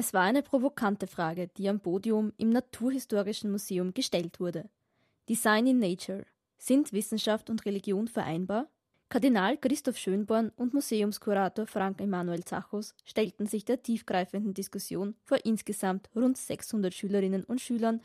Es 0.00 0.14
war 0.14 0.22
eine 0.22 0.42
provokante 0.42 1.06
Frage, 1.06 1.48
die 1.58 1.68
am 1.68 1.78
Podium 1.78 2.32
im 2.38 2.48
Naturhistorischen 2.48 3.50
Museum 3.50 3.92
gestellt 3.92 4.40
wurde. 4.40 4.70
Design 5.28 5.66
in 5.66 5.78
Nature. 5.78 6.24
Sind 6.56 6.94
Wissenschaft 6.94 7.50
und 7.50 7.66
Religion 7.66 8.08
vereinbar? 8.08 8.70
Kardinal 9.10 9.58
Christoph 9.58 9.98
Schönborn 9.98 10.52
und 10.56 10.72
Museumskurator 10.72 11.66
Frank 11.66 12.00
Emanuel 12.00 12.42
Zachos 12.44 12.94
stellten 13.04 13.44
sich 13.44 13.66
der 13.66 13.82
tiefgreifenden 13.82 14.54
Diskussion 14.54 15.16
vor 15.22 15.36
insgesamt 15.44 16.08
rund 16.16 16.38
600 16.38 16.94
Schülerinnen 16.94 17.44
und 17.44 17.60
Schülern, 17.60 18.00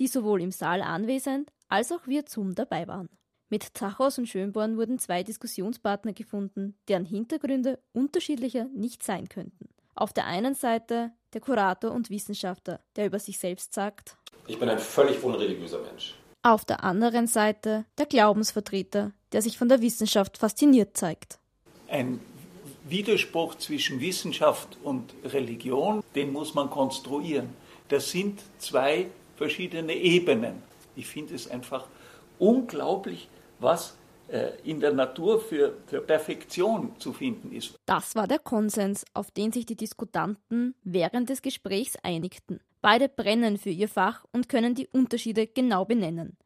die 0.00 0.08
sowohl 0.08 0.42
im 0.42 0.50
Saal 0.50 0.82
anwesend 0.82 1.52
als 1.68 1.92
auch 1.92 2.08
via 2.08 2.22
Zoom 2.26 2.56
dabei 2.56 2.88
waren. 2.88 3.08
Mit 3.50 3.62
Zachos 3.62 4.18
und 4.18 4.26
Schönborn 4.26 4.76
wurden 4.76 4.98
zwei 4.98 5.22
Diskussionspartner 5.22 6.12
gefunden, 6.12 6.74
deren 6.88 7.04
Hintergründe 7.04 7.78
unterschiedlicher 7.92 8.64
nicht 8.74 9.04
sein 9.04 9.28
könnten. 9.28 9.68
Auf 9.96 10.12
der 10.12 10.26
einen 10.26 10.54
Seite 10.54 11.12
der 11.36 11.42
Kurator 11.42 11.90
und 11.90 12.08
Wissenschaftler, 12.08 12.80
der 12.96 13.04
über 13.04 13.18
sich 13.18 13.38
selbst 13.38 13.74
sagt, 13.74 14.16
ich 14.46 14.58
bin 14.58 14.70
ein 14.70 14.78
völlig 14.78 15.22
unreligiöser 15.22 15.80
Mensch. 15.82 16.14
Auf 16.42 16.64
der 16.64 16.82
anderen 16.82 17.26
Seite 17.26 17.84
der 17.98 18.06
Glaubensvertreter, 18.06 19.12
der 19.32 19.42
sich 19.42 19.58
von 19.58 19.68
der 19.68 19.82
Wissenschaft 19.82 20.38
fasziniert 20.38 20.96
zeigt. 20.96 21.38
Ein 21.88 22.20
Widerspruch 22.88 23.56
zwischen 23.56 24.00
Wissenschaft 24.00 24.78
und 24.82 25.12
Religion, 25.24 26.02
den 26.14 26.32
muss 26.32 26.54
man 26.54 26.70
konstruieren. 26.70 27.50
Das 27.88 28.10
sind 28.10 28.40
zwei 28.58 29.08
verschiedene 29.36 29.92
Ebenen. 29.92 30.62
Ich 30.94 31.06
finde 31.06 31.34
es 31.34 31.50
einfach 31.50 31.86
unglaublich, 32.38 33.28
was 33.58 33.94
in 34.64 34.80
der 34.80 34.92
Natur 34.92 35.40
für, 35.40 35.76
für 35.86 36.00
Perfektion 36.00 36.98
zu 36.98 37.12
finden 37.12 37.52
ist. 37.52 37.78
Das 37.86 38.16
war 38.16 38.26
der 38.26 38.38
Konsens, 38.38 39.04
auf 39.14 39.30
den 39.30 39.52
sich 39.52 39.66
die 39.66 39.76
Diskutanten 39.76 40.74
während 40.82 41.28
des 41.28 41.42
Gesprächs 41.42 41.96
einigten. 42.02 42.60
Beide 42.80 43.08
brennen 43.08 43.56
für 43.56 43.70
ihr 43.70 43.88
Fach 43.88 44.24
und 44.32 44.48
können 44.48 44.74
die 44.74 44.88
Unterschiede 44.88 45.46
genau 45.46 45.84
benennen. 45.84 46.36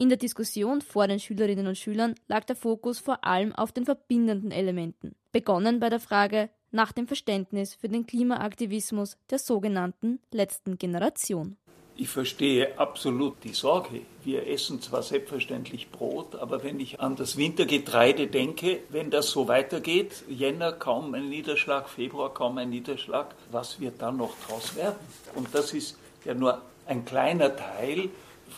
In 0.00 0.08
der 0.08 0.18
Diskussion 0.18 0.80
vor 0.80 1.08
den 1.08 1.18
Schülerinnen 1.18 1.66
und 1.66 1.76
Schülern 1.76 2.14
lag 2.28 2.44
der 2.44 2.54
Fokus 2.54 3.00
vor 3.00 3.24
allem 3.24 3.52
auf 3.52 3.72
den 3.72 3.84
verbindenden 3.84 4.52
Elementen, 4.52 5.16
begonnen 5.32 5.80
bei 5.80 5.90
der 5.90 5.98
Frage 5.98 6.50
nach 6.70 6.92
dem 6.92 7.08
Verständnis 7.08 7.74
für 7.74 7.88
den 7.88 8.06
Klimaaktivismus 8.06 9.16
der 9.28 9.40
sogenannten 9.40 10.20
letzten 10.30 10.78
Generation. 10.78 11.56
Ich 12.00 12.10
verstehe 12.10 12.78
absolut 12.78 13.42
die 13.42 13.52
Sorge. 13.52 14.02
Wir 14.22 14.46
essen 14.46 14.80
zwar 14.80 15.02
selbstverständlich 15.02 15.90
Brot, 15.90 16.36
aber 16.36 16.62
wenn 16.62 16.78
ich 16.78 17.00
an 17.00 17.16
das 17.16 17.36
Wintergetreide 17.36 18.28
denke, 18.28 18.78
wenn 18.90 19.10
das 19.10 19.32
so 19.32 19.48
weitergeht, 19.48 20.22
Jänner 20.28 20.70
kaum 20.70 21.12
ein 21.14 21.28
Niederschlag, 21.28 21.88
Februar 21.88 22.32
kaum 22.32 22.56
ein 22.58 22.70
Niederschlag, 22.70 23.34
was 23.50 23.80
wird 23.80 24.00
dann 24.00 24.16
noch 24.16 24.30
draus 24.46 24.76
werden? 24.76 24.94
Und 25.34 25.52
das 25.52 25.72
ist 25.72 25.98
ja 26.24 26.34
nur 26.34 26.62
ein 26.86 27.04
kleiner 27.04 27.56
Teil 27.56 28.10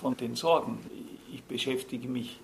von 0.03 0.19
den 0.19 0.35
Sorgen. 0.35 0.79
Ich 1.33 1.43
beschäftige 1.45 2.09
mich 2.09 2.39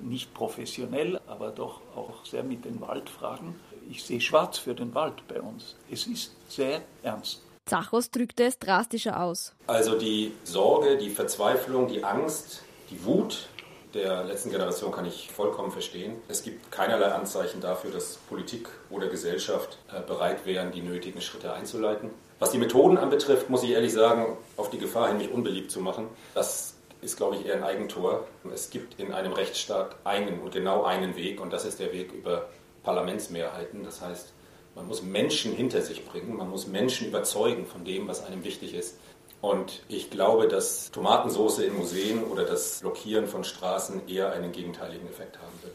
nicht 0.00 0.34
professionell, 0.34 1.20
aber 1.28 1.50
doch 1.50 1.80
auch 1.94 2.26
sehr 2.26 2.42
mit 2.42 2.64
den 2.64 2.80
Waldfragen. 2.80 3.54
Ich 3.88 4.02
sehe 4.02 4.20
schwarz 4.20 4.58
für 4.58 4.74
den 4.74 4.96
Wald 4.96 5.28
bei 5.28 5.40
uns. 5.40 5.76
Es 5.88 6.08
ist 6.08 6.34
sehr 6.48 6.82
ernst. 7.04 7.40
Zachos 7.70 8.10
drückte 8.10 8.44
es 8.44 8.58
drastischer 8.58 9.22
aus. 9.22 9.54
Also 9.68 9.96
die 9.96 10.32
Sorge, 10.42 10.98
die 10.98 11.08
Verzweiflung, 11.08 11.86
die 11.86 12.02
Angst, 12.02 12.62
die 12.90 13.04
Wut 13.04 13.48
der 13.94 14.24
letzten 14.24 14.50
Generation 14.50 14.90
kann 14.90 15.04
ich 15.04 15.30
vollkommen 15.30 15.70
verstehen. 15.70 16.16
Es 16.26 16.42
gibt 16.42 16.72
keinerlei 16.72 17.12
Anzeichen 17.12 17.60
dafür, 17.60 17.92
dass 17.92 18.16
Politik 18.28 18.68
oder 18.90 19.06
Gesellschaft 19.06 19.78
äh, 19.92 20.00
bereit 20.00 20.46
wären, 20.46 20.72
die 20.72 20.82
nötigen 20.82 21.20
Schritte 21.20 21.52
einzuleiten. 21.52 22.10
Was 22.40 22.50
die 22.50 22.58
Methoden 22.58 22.98
anbetrifft, 22.98 23.50
muss 23.50 23.62
ich 23.62 23.70
ehrlich 23.70 23.92
sagen, 23.92 24.36
auf 24.56 24.70
die 24.70 24.78
Gefahr 24.78 25.06
hin, 25.06 25.18
mich 25.18 25.30
unbeliebt 25.30 25.70
zu 25.70 25.80
machen, 25.80 26.08
das 26.34 26.74
ist, 27.02 27.16
glaube 27.18 27.36
ich, 27.36 27.46
eher 27.46 27.54
ein 27.54 27.62
Eigentor. 27.62 28.26
Es 28.52 28.70
gibt 28.70 28.98
in 28.98 29.12
einem 29.12 29.32
Rechtsstaat 29.32 29.94
einen 30.02 30.40
und 30.40 30.52
genau 30.52 30.82
einen 30.82 31.14
Weg 31.14 31.40
und 31.40 31.52
das 31.52 31.64
ist 31.64 31.78
der 31.78 31.92
Weg 31.92 32.12
über 32.12 32.48
Parlamentsmehrheiten. 32.82 33.84
Das 33.84 34.00
heißt, 34.00 34.32
man 34.74 34.86
muss 34.86 35.02
Menschen 35.02 35.52
hinter 35.52 35.82
sich 35.82 36.04
bringen, 36.06 36.36
man 36.36 36.50
muss 36.50 36.66
Menschen 36.66 37.08
überzeugen 37.08 37.66
von 37.66 37.84
dem, 37.84 38.08
was 38.08 38.24
einem 38.24 38.44
wichtig 38.44 38.74
ist. 38.74 38.98
Und 39.40 39.82
ich 39.88 40.10
glaube, 40.10 40.48
dass 40.48 40.90
Tomatensauce 40.90 41.60
in 41.60 41.74
Museen 41.74 42.24
oder 42.24 42.44
das 42.44 42.80
Blockieren 42.80 43.26
von 43.26 43.42
Straßen 43.42 44.06
eher 44.08 44.32
einen 44.32 44.52
gegenteiligen 44.52 45.08
Effekt 45.08 45.38
haben 45.38 45.62
wird. 45.62 45.74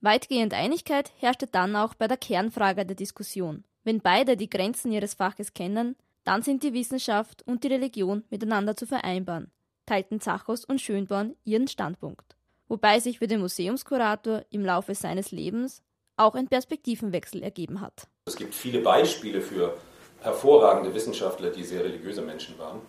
Weitgehend 0.00 0.52
Einigkeit 0.52 1.12
herrschte 1.18 1.46
dann 1.46 1.76
auch 1.76 1.94
bei 1.94 2.08
der 2.08 2.16
Kernfrage 2.16 2.84
der 2.84 2.96
Diskussion. 2.96 3.62
Wenn 3.84 4.00
beide 4.00 4.36
die 4.36 4.50
Grenzen 4.50 4.90
ihres 4.90 5.14
Faches 5.14 5.54
kennen, 5.54 5.96
dann 6.24 6.42
sind 6.42 6.62
die 6.64 6.72
Wissenschaft 6.72 7.42
und 7.46 7.62
die 7.64 7.68
Religion 7.68 8.24
miteinander 8.30 8.76
zu 8.76 8.86
vereinbaren, 8.86 9.50
teilten 9.86 10.20
Zachos 10.20 10.64
und 10.64 10.80
Schönborn 10.80 11.36
ihren 11.44 11.68
Standpunkt. 11.68 12.36
Wobei 12.68 13.00
sich 13.00 13.18
für 13.18 13.26
den 13.26 13.40
Museumskurator 13.40 14.44
im 14.50 14.64
Laufe 14.64 14.94
seines 14.94 15.30
Lebens 15.30 15.82
auch 16.16 16.34
ein 16.34 16.48
Perspektivenwechsel 16.48 17.42
ergeben 17.42 17.80
hat. 17.80 18.06
Es 18.26 18.36
gibt 18.36 18.54
viele 18.54 18.80
Beispiele 18.80 19.40
für 19.40 19.76
hervorragende 20.20 20.94
Wissenschaftler, 20.94 21.50
die 21.50 21.64
sehr 21.64 21.84
religiöse 21.84 22.22
Menschen 22.22 22.58
waren. 22.58 22.80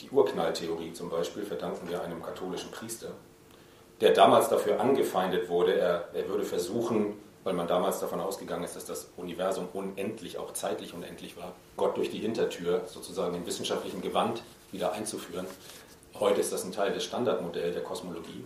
Die 0.00 0.10
Urknalltheorie 0.10 0.92
zum 0.92 1.10
Beispiel 1.10 1.44
verdanken 1.44 1.88
wir 1.88 2.02
einem 2.02 2.22
katholischen 2.22 2.70
Priester, 2.70 3.12
der 4.00 4.12
damals 4.12 4.48
dafür 4.48 4.80
angefeindet 4.80 5.48
wurde, 5.48 5.74
er, 5.74 6.08
er 6.14 6.28
würde 6.28 6.44
versuchen, 6.44 7.14
weil 7.44 7.54
man 7.54 7.68
damals 7.68 8.00
davon 8.00 8.20
ausgegangen 8.20 8.64
ist, 8.64 8.76
dass 8.76 8.86
das 8.86 9.10
Universum 9.16 9.68
unendlich, 9.72 10.38
auch 10.38 10.52
zeitlich 10.52 10.94
unendlich 10.94 11.36
war, 11.36 11.54
Gott 11.76 11.96
durch 11.96 12.10
die 12.10 12.18
Hintertür 12.18 12.82
sozusagen 12.86 13.34
im 13.34 13.46
wissenschaftlichen 13.46 14.00
Gewand 14.00 14.42
wieder 14.72 14.92
einzuführen. 14.92 15.46
Heute 16.18 16.40
ist 16.40 16.52
das 16.52 16.64
ein 16.64 16.72
Teil 16.72 16.92
des 16.92 17.04
Standardmodells 17.04 17.74
der 17.74 17.82
Kosmologie. 17.82 18.44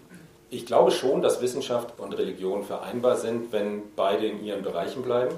Ich 0.55 0.67
glaube 0.67 0.93
schon, 0.93 1.21
dass 1.21 1.43
Wissenschaft 1.43 1.99
und 1.99 2.13
Religion 2.13 2.63
vereinbar 2.63 3.17
sind, 3.17 3.51
wenn 3.51 3.83
beide 3.97 4.29
in 4.29 4.45
ihren 4.45 4.63
Bereichen 4.63 5.03
bleiben. 5.03 5.35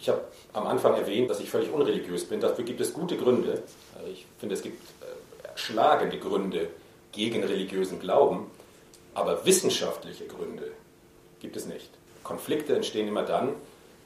Ich 0.00 0.08
habe 0.08 0.20
am 0.52 0.66
Anfang 0.66 0.96
erwähnt, 0.96 1.30
dass 1.30 1.38
ich 1.38 1.48
völlig 1.48 1.72
unreligiös 1.72 2.24
bin. 2.24 2.40
Dafür 2.40 2.64
gibt 2.64 2.80
es 2.80 2.92
gute 2.92 3.16
Gründe. 3.16 3.62
Also 3.96 4.10
ich 4.10 4.26
finde, 4.40 4.56
es 4.56 4.62
gibt 4.62 4.82
äh, 4.82 5.46
schlagende 5.54 6.18
Gründe 6.18 6.70
gegen 7.12 7.44
religiösen 7.44 8.00
Glauben, 8.00 8.50
aber 9.14 9.46
wissenschaftliche 9.46 10.26
Gründe 10.26 10.72
gibt 11.38 11.56
es 11.56 11.66
nicht. 11.66 11.90
Konflikte 12.24 12.74
entstehen 12.74 13.06
immer 13.06 13.22
dann, 13.22 13.50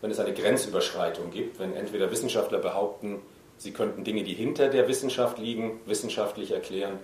wenn 0.03 0.11
es 0.11 0.21
eine 0.21 0.35
Grenzüberschreitung 0.35 1.31
gibt, 1.31 1.61
wenn 1.61 1.73
entweder 1.73 2.11
Wissenschaftler 2.11 2.59
behaupten, 2.59 3.23
sie 3.57 3.73
könnten 3.73 4.05
Dinge, 4.05 4.23
die 4.23 4.35
hinter 4.35 4.69
der 4.69 4.87
Wissenschaft 4.87 5.39
liegen, 5.39 5.81
wissenschaftlich 5.87 6.51
erklären 6.51 6.99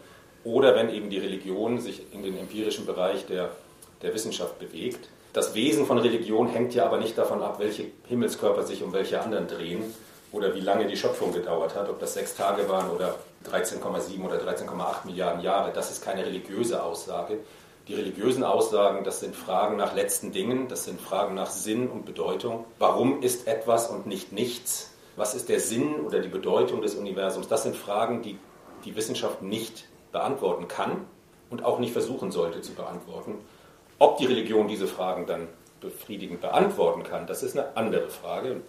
oder 0.44 0.74
wenn 0.74 0.90
eben 0.90 1.10
die 1.10 1.18
Religion 1.18 1.80
sich 1.80 2.02
in 2.12 2.22
den 2.22 2.38
empirischen 2.38 2.86
Bereich 2.86 3.26
der, 3.26 3.50
der 4.02 4.14
Wissenschaft 4.14 4.58
bewegt. 4.58 5.08
Das 5.32 5.54
Wesen 5.54 5.86
von 5.86 5.98
Religion 5.98 6.48
hängt 6.48 6.74
ja 6.74 6.86
aber 6.86 6.98
nicht 6.98 7.18
davon 7.18 7.42
ab, 7.42 7.58
welche 7.58 7.84
Himmelskörper 8.08 8.62
sich 8.62 8.82
um 8.82 8.92
welche 8.92 9.20
anderen 9.20 9.46
drehen 9.46 9.82
oder 10.32 10.54
wie 10.54 10.60
lange 10.60 10.86
die 10.86 10.96
Schöpfung 10.96 11.32
gedauert 11.32 11.74
hat, 11.74 11.88
ob 11.88 12.00
das 12.00 12.14
sechs 12.14 12.34
Tage 12.34 12.68
waren 12.68 12.90
oder 12.90 13.16
13,7 13.50 14.24
oder 14.24 14.36
13,8 14.36 15.06
Milliarden 15.06 15.42
Jahre. 15.42 15.72
Das 15.72 15.90
ist 15.90 16.02
keine 16.02 16.24
religiöse 16.24 16.82
Aussage. 16.82 17.38
Die 17.86 17.94
religiösen 17.94 18.44
Aussagen, 18.44 19.04
das 19.04 19.20
sind 19.20 19.34
Fragen 19.34 19.76
nach 19.76 19.94
letzten 19.94 20.32
Dingen, 20.32 20.68
das 20.68 20.84
sind 20.84 21.00
Fragen 21.00 21.34
nach 21.34 21.50
Sinn 21.50 21.88
und 21.88 22.04
Bedeutung. 22.04 22.66
Warum 22.78 23.22
ist 23.22 23.46
etwas 23.46 23.88
und 23.88 24.06
nicht 24.06 24.32
nichts? 24.32 24.90
Was 25.16 25.34
ist 25.34 25.48
der 25.48 25.60
Sinn 25.60 26.00
oder 26.00 26.20
die 26.20 26.28
Bedeutung 26.28 26.82
des 26.82 26.94
Universums? 26.94 27.48
Das 27.48 27.62
sind 27.62 27.74
Fragen, 27.74 28.22
die 28.22 28.38
die 28.84 28.94
Wissenschaft 28.94 29.42
nicht 29.42 29.86
beantworten 30.12 30.68
kann 30.68 31.06
und 31.50 31.64
auch 31.64 31.78
nicht 31.78 31.92
versuchen 31.92 32.30
sollte 32.30 32.60
zu 32.60 32.74
beantworten. 32.74 33.36
Ob 33.98 34.18
die 34.18 34.26
Religion 34.26 34.68
diese 34.68 34.86
Fragen 34.86 35.26
dann 35.26 35.48
befriedigend 35.80 36.40
beantworten 36.40 37.02
kann, 37.02 37.26
das 37.26 37.42
ist 37.42 37.56
eine 37.56 37.76
andere 37.76 38.10
Frage. 38.10 38.60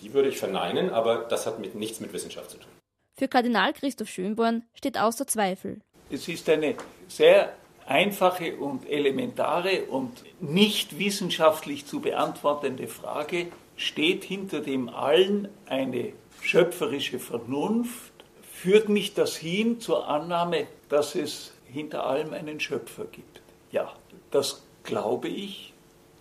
Die 0.00 0.12
würde 0.14 0.28
ich 0.28 0.38
verneinen, 0.38 0.90
aber 0.90 1.18
das 1.18 1.46
hat 1.46 1.58
mit, 1.58 1.74
nichts 1.74 2.00
mit 2.00 2.12
Wissenschaft 2.12 2.50
zu 2.50 2.58
tun. 2.58 2.70
Für 3.16 3.28
Kardinal 3.28 3.72
Christoph 3.72 4.08
Schönborn 4.08 4.64
steht 4.74 4.98
außer 4.98 5.26
Zweifel. 5.26 5.80
Es 6.10 6.28
ist 6.28 6.48
eine 6.48 6.74
sehr 7.08 7.52
einfache 7.86 8.56
und 8.56 8.88
elementare 8.88 9.84
und 9.84 10.24
nicht 10.40 10.98
wissenschaftlich 10.98 11.86
zu 11.86 12.00
beantwortende 12.00 12.88
Frage. 12.88 13.46
Steht 13.76 14.24
hinter 14.24 14.60
dem 14.60 14.88
allen 14.88 15.48
eine 15.66 16.12
schöpferische 16.40 17.18
Vernunft, 17.18 18.12
führt 18.52 18.88
mich 18.88 19.14
das 19.14 19.36
hin 19.36 19.80
zur 19.80 20.08
Annahme, 20.08 20.66
dass 20.92 21.14
es 21.14 21.52
hinter 21.64 22.04
allem 22.04 22.34
einen 22.34 22.60
Schöpfer 22.60 23.06
gibt. 23.06 23.40
Ja, 23.70 23.94
das 24.30 24.62
glaube 24.84 25.28
ich, 25.28 25.72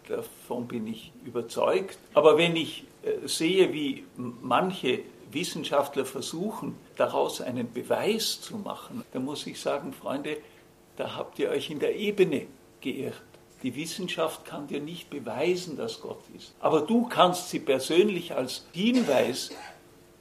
davon 0.08 0.66
bin 0.66 0.88
ich 0.88 1.12
überzeugt. 1.26 1.98
Aber 2.14 2.38
wenn 2.38 2.56
ich 2.56 2.86
äh, 3.04 3.28
sehe, 3.28 3.74
wie 3.74 4.06
manche 4.16 5.00
Wissenschaftler 5.30 6.06
versuchen, 6.06 6.78
daraus 6.96 7.42
einen 7.42 7.74
Beweis 7.74 8.40
zu 8.40 8.56
machen, 8.56 9.04
dann 9.12 9.26
muss 9.26 9.46
ich 9.46 9.60
sagen, 9.60 9.92
Freunde, 9.92 10.38
da 10.96 11.18
habt 11.18 11.38
ihr 11.40 11.50
euch 11.50 11.70
in 11.70 11.80
der 11.80 11.98
Ebene 11.98 12.48
geirrt. 12.80 13.22
Die 13.64 13.76
Wissenschaft 13.76 14.46
kann 14.46 14.68
dir 14.68 14.80
nicht 14.80 15.10
beweisen, 15.10 15.76
dass 15.76 16.00
Gott 16.00 16.22
ist. 16.34 16.56
Aber 16.62 16.80
du 16.80 17.08
kannst 17.08 17.50
sie 17.50 17.60
persönlich 17.60 18.36
als 18.36 18.66
Hinweis 18.72 19.50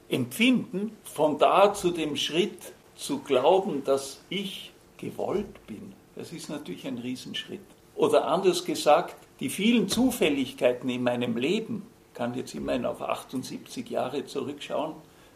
empfinden, 0.09 0.97
von 1.05 1.37
da 1.37 1.73
zu 1.73 1.91
dem 1.91 2.17
Schritt 2.17 2.73
zu 3.01 3.19
glauben, 3.19 3.83
dass 3.83 4.21
ich 4.29 4.71
gewollt 4.97 5.65
bin, 5.67 5.93
das 6.15 6.31
ist 6.31 6.49
natürlich 6.49 6.85
ein 6.87 6.99
Riesenschritt. 6.99 7.61
Oder 7.95 8.27
anders 8.27 8.63
gesagt, 8.63 9.15
die 9.39 9.49
vielen 9.49 9.87
Zufälligkeiten 9.89 10.89
in 10.89 11.03
meinem 11.03 11.37
Leben, 11.37 11.83
kann 12.13 12.35
jetzt 12.35 12.53
immerhin 12.53 12.85
auf 12.85 13.01
78 13.01 13.89
Jahre 13.89 14.25
zurückschauen, 14.25 14.93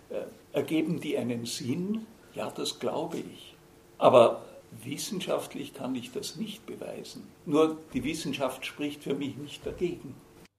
äh, 0.09 0.21
ergeben 0.53 0.99
die 0.99 1.17
einen 1.17 1.45
Sinn? 1.45 2.05
Ja, 2.33 2.51
das 2.51 2.79
glaube 2.79 3.17
ich. 3.17 3.55
Aber 3.97 4.43
wissenschaftlich 4.83 5.73
kann 5.73 5.95
ich 5.95 6.11
das 6.11 6.35
nicht 6.35 6.65
beweisen. 6.65 7.27
Nur 7.45 7.77
die 7.93 8.03
Wissenschaft 8.03 8.65
spricht 8.65 9.03
für 9.03 9.15
mich 9.15 9.37
nicht 9.37 9.65
dagegen. 9.65 10.15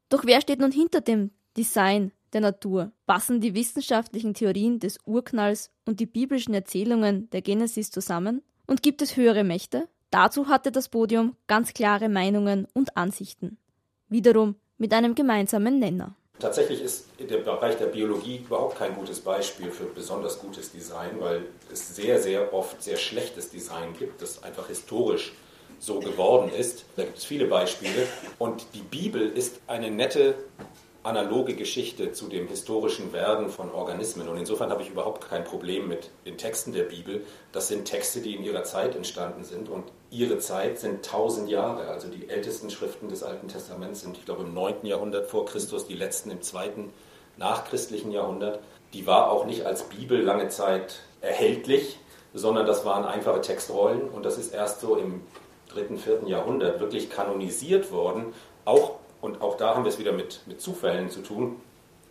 Doch 0.09 0.25
wer 0.25 0.41
steht 0.41 0.61
nun 0.61 0.73
hinter 0.73 1.01
dem 1.01 1.31
Design 1.57 2.13
der 2.33 2.41
Natur? 2.41 2.93
Passen 3.07 3.41
die 3.41 3.55
wissenschaftlichen 3.55 4.35
Theorien 4.35 4.79
des 4.79 4.99
Urknalls 5.05 5.71
und 5.85 6.01
die 6.01 6.07
biblischen 6.07 6.55
Erzählungen 6.55 7.31
der 7.31 7.43
Genesis 7.43 7.91
zusammen? 7.91 8.43
Und 8.67 8.83
gibt 8.83 9.03
es 9.03 9.17
höhere 9.17 9.45
Mächte? 9.45 9.89
Dazu 10.11 10.49
hatte 10.49 10.73
das 10.73 10.89
Podium 10.89 11.37
ganz 11.47 11.75
klare 11.75 12.09
Meinungen 12.09 12.67
und 12.73 12.97
Ansichten. 12.97 13.59
Wiederum 14.09 14.57
mit 14.79 14.93
einem 14.93 15.15
gemeinsamen 15.15 15.79
Nenner. 15.79 16.15
Tatsächlich 16.39 16.83
ist 16.83 17.07
der 17.19 17.39
Bereich 17.39 17.79
der 17.79 17.87
Biologie 17.87 18.43
überhaupt 18.45 18.79
kein 18.79 18.95
gutes 18.95 19.21
Beispiel 19.21 19.71
für 19.71 19.85
besonders 19.85 20.39
gutes 20.39 20.71
Design, 20.71 21.13
weil 21.19 21.47
es 21.73 21.97
sehr, 21.97 22.21
sehr 22.21 22.53
oft 22.53 22.83
sehr 22.83 22.99
schlechtes 22.99 23.51
Design 23.51 23.95
gibt, 23.99 24.21
das 24.21 24.43
einfach 24.43 24.69
historisch 24.69 25.33
so 25.79 26.01
geworden 26.01 26.51
ist. 26.51 26.85
Da 26.97 27.05
gibt 27.05 27.19
es 27.19 27.25
viele 27.25 27.47
Beispiele. 27.47 28.07
Und 28.39 28.67
die 28.75 28.83
Bibel 28.83 29.31
ist 29.31 29.61
eine 29.67 29.91
nette 29.91 30.35
analoge 31.07 31.55
Geschichte 31.55 32.13
zu 32.13 32.27
dem 32.27 32.49
historischen 32.49 33.13
Werden 33.13 33.49
von 33.49 33.71
Organismen. 33.71 34.29
Und 34.29 34.39
insofern 34.39 34.71
habe 34.71 34.83
ich 34.83 34.91
überhaupt 34.91 35.29
kein 35.29 35.45
Problem 35.45 35.87
mit 35.87 36.11
den 36.25 36.37
Texten 36.37 36.73
der 36.73 36.83
Bibel. 36.83 37.25
Das 37.53 37.69
sind 37.69 37.85
Texte, 37.85 38.21
die 38.21 38.35
in 38.35 38.43
ihrer 38.43 38.65
Zeit 38.65 38.97
entstanden 38.97 39.45
sind. 39.45 39.69
Und 39.69 39.85
ihre 40.11 40.39
Zeit 40.39 40.81
sind 40.81 41.05
tausend 41.05 41.49
Jahre. 41.49 41.89
Also 41.89 42.09
die 42.09 42.29
ältesten 42.29 42.71
Schriften 42.71 43.09
des 43.09 43.23
Alten 43.23 43.47
Testaments 43.47 44.01
sind, 44.01 44.19
ich 44.19 44.25
glaube, 44.25 44.43
im 44.43 44.53
9. 44.53 44.85
Jahrhundert 44.85 45.29
vor 45.29 45.47
Christus, 45.47 45.87
die 45.87 45.95
letzten 45.95 46.31
im 46.31 46.43
zweiten 46.43 46.93
nachchristlichen 47.37 48.11
Jahrhundert. 48.11 48.59
Die 48.93 49.07
war 49.07 49.31
auch 49.31 49.47
nicht 49.47 49.65
als 49.65 49.85
Bibel 49.85 50.21
lange 50.21 50.49
Zeit 50.49 51.01
erhältlich, 51.21 51.99
sondern 52.35 52.67
das 52.67 52.85
waren 52.85 53.05
einfache 53.05 53.41
Textrollen. 53.41 54.09
Und 54.09 54.25
das 54.25 54.39
ist 54.39 54.53
erst 54.53 54.81
so 54.81 54.97
im 54.97 55.23
dritten, 55.69 55.99
vierten 55.99 56.27
Jahrhundert 56.27 56.81
wirklich 56.81 57.11
kanonisiert 57.11 57.93
worden, 57.93 58.33
auch 58.65 58.97
und 59.21 59.41
auch 59.41 59.57
da 59.57 59.75
haben 59.75 59.85
wir 59.85 59.91
es 59.91 59.99
wieder 59.99 60.13
mit, 60.13 60.41
mit 60.47 60.61
Zufällen 60.61 61.11
zu 61.11 61.23
tun. 61.23 61.61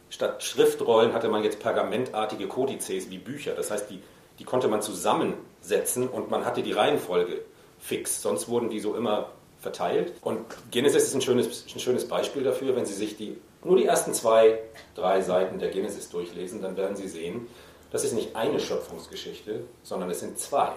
Statt 0.09 0.43
Schriftrollen 0.43 1.13
hatte 1.13 1.29
man 1.29 1.43
jetzt 1.43 1.59
pergamentartige 1.59 2.47
Kodizes 2.47 3.09
wie 3.09 3.17
Bücher. 3.17 3.53
Das 3.53 3.71
heißt, 3.71 3.89
die, 3.89 4.01
die 4.39 4.43
konnte 4.43 4.67
man 4.67 4.81
zusammensetzen 4.81 6.07
und 6.07 6.29
man 6.29 6.45
hatte 6.45 6.63
die 6.63 6.71
Reihenfolge 6.71 7.41
fix. 7.79 8.21
Sonst 8.21 8.47
wurden 8.47 8.69
die 8.69 8.79
so 8.79 8.95
immer 8.95 9.29
verteilt. 9.59 10.13
Und 10.21 10.45
Genesis 10.71 11.05
ist 11.05 11.15
ein 11.15 11.21
schönes, 11.21 11.65
ein 11.73 11.79
schönes 11.79 12.07
Beispiel 12.07 12.43
dafür. 12.43 12.75
Wenn 12.75 12.85
Sie 12.85 12.93
sich 12.93 13.17
die, 13.17 13.37
nur 13.63 13.77
die 13.77 13.85
ersten 13.85 14.13
zwei, 14.13 14.59
drei 14.93 15.21
Seiten 15.21 15.59
der 15.59 15.69
Genesis 15.69 16.09
durchlesen, 16.09 16.61
dann 16.61 16.77
werden 16.77 16.95
Sie 16.95 17.07
sehen, 17.07 17.47
das 17.91 18.03
ist 18.03 18.13
nicht 18.13 18.35
eine 18.35 18.59
Schöpfungsgeschichte, 18.59 19.63
sondern 19.83 20.09
es 20.09 20.19
sind 20.19 20.37
zwei. 20.37 20.71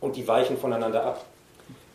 Und 0.00 0.16
die 0.16 0.26
weichen 0.26 0.56
voneinander 0.58 1.04
ab. 1.04 1.24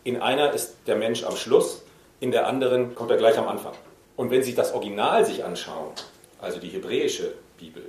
In 0.04 0.22
einer 0.22 0.54
ist 0.54 0.76
der 0.88 0.96
Mensch 0.96 1.24
am 1.24 1.36
Schluss 1.36 1.82
in 2.20 2.32
der 2.32 2.48
anderen 2.48 2.96
kommt 2.96 3.12
er 3.12 3.18
gleich 3.18 3.38
am 3.38 3.48
Anfang. 3.48 3.74
Und 4.16 4.32
wenn 4.32 4.44
Sie 4.44 4.56
das 4.56 4.74
Original 4.74 5.26
sich 5.26 5.44
anschauen, 5.44 5.92
also 6.40 6.60
die 6.60 6.70
hebräische 6.70 7.34
Bibel, 7.58 7.84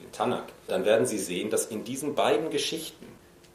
den 0.00 0.12
Tanakh, 0.12 0.52
dann 0.68 0.84
werden 0.84 1.06
Sie 1.06 1.18
sehen, 1.18 1.50
dass 1.50 1.66
in 1.66 1.84
diesen 1.84 2.14
beiden 2.14 2.50
Geschichten 2.50 3.06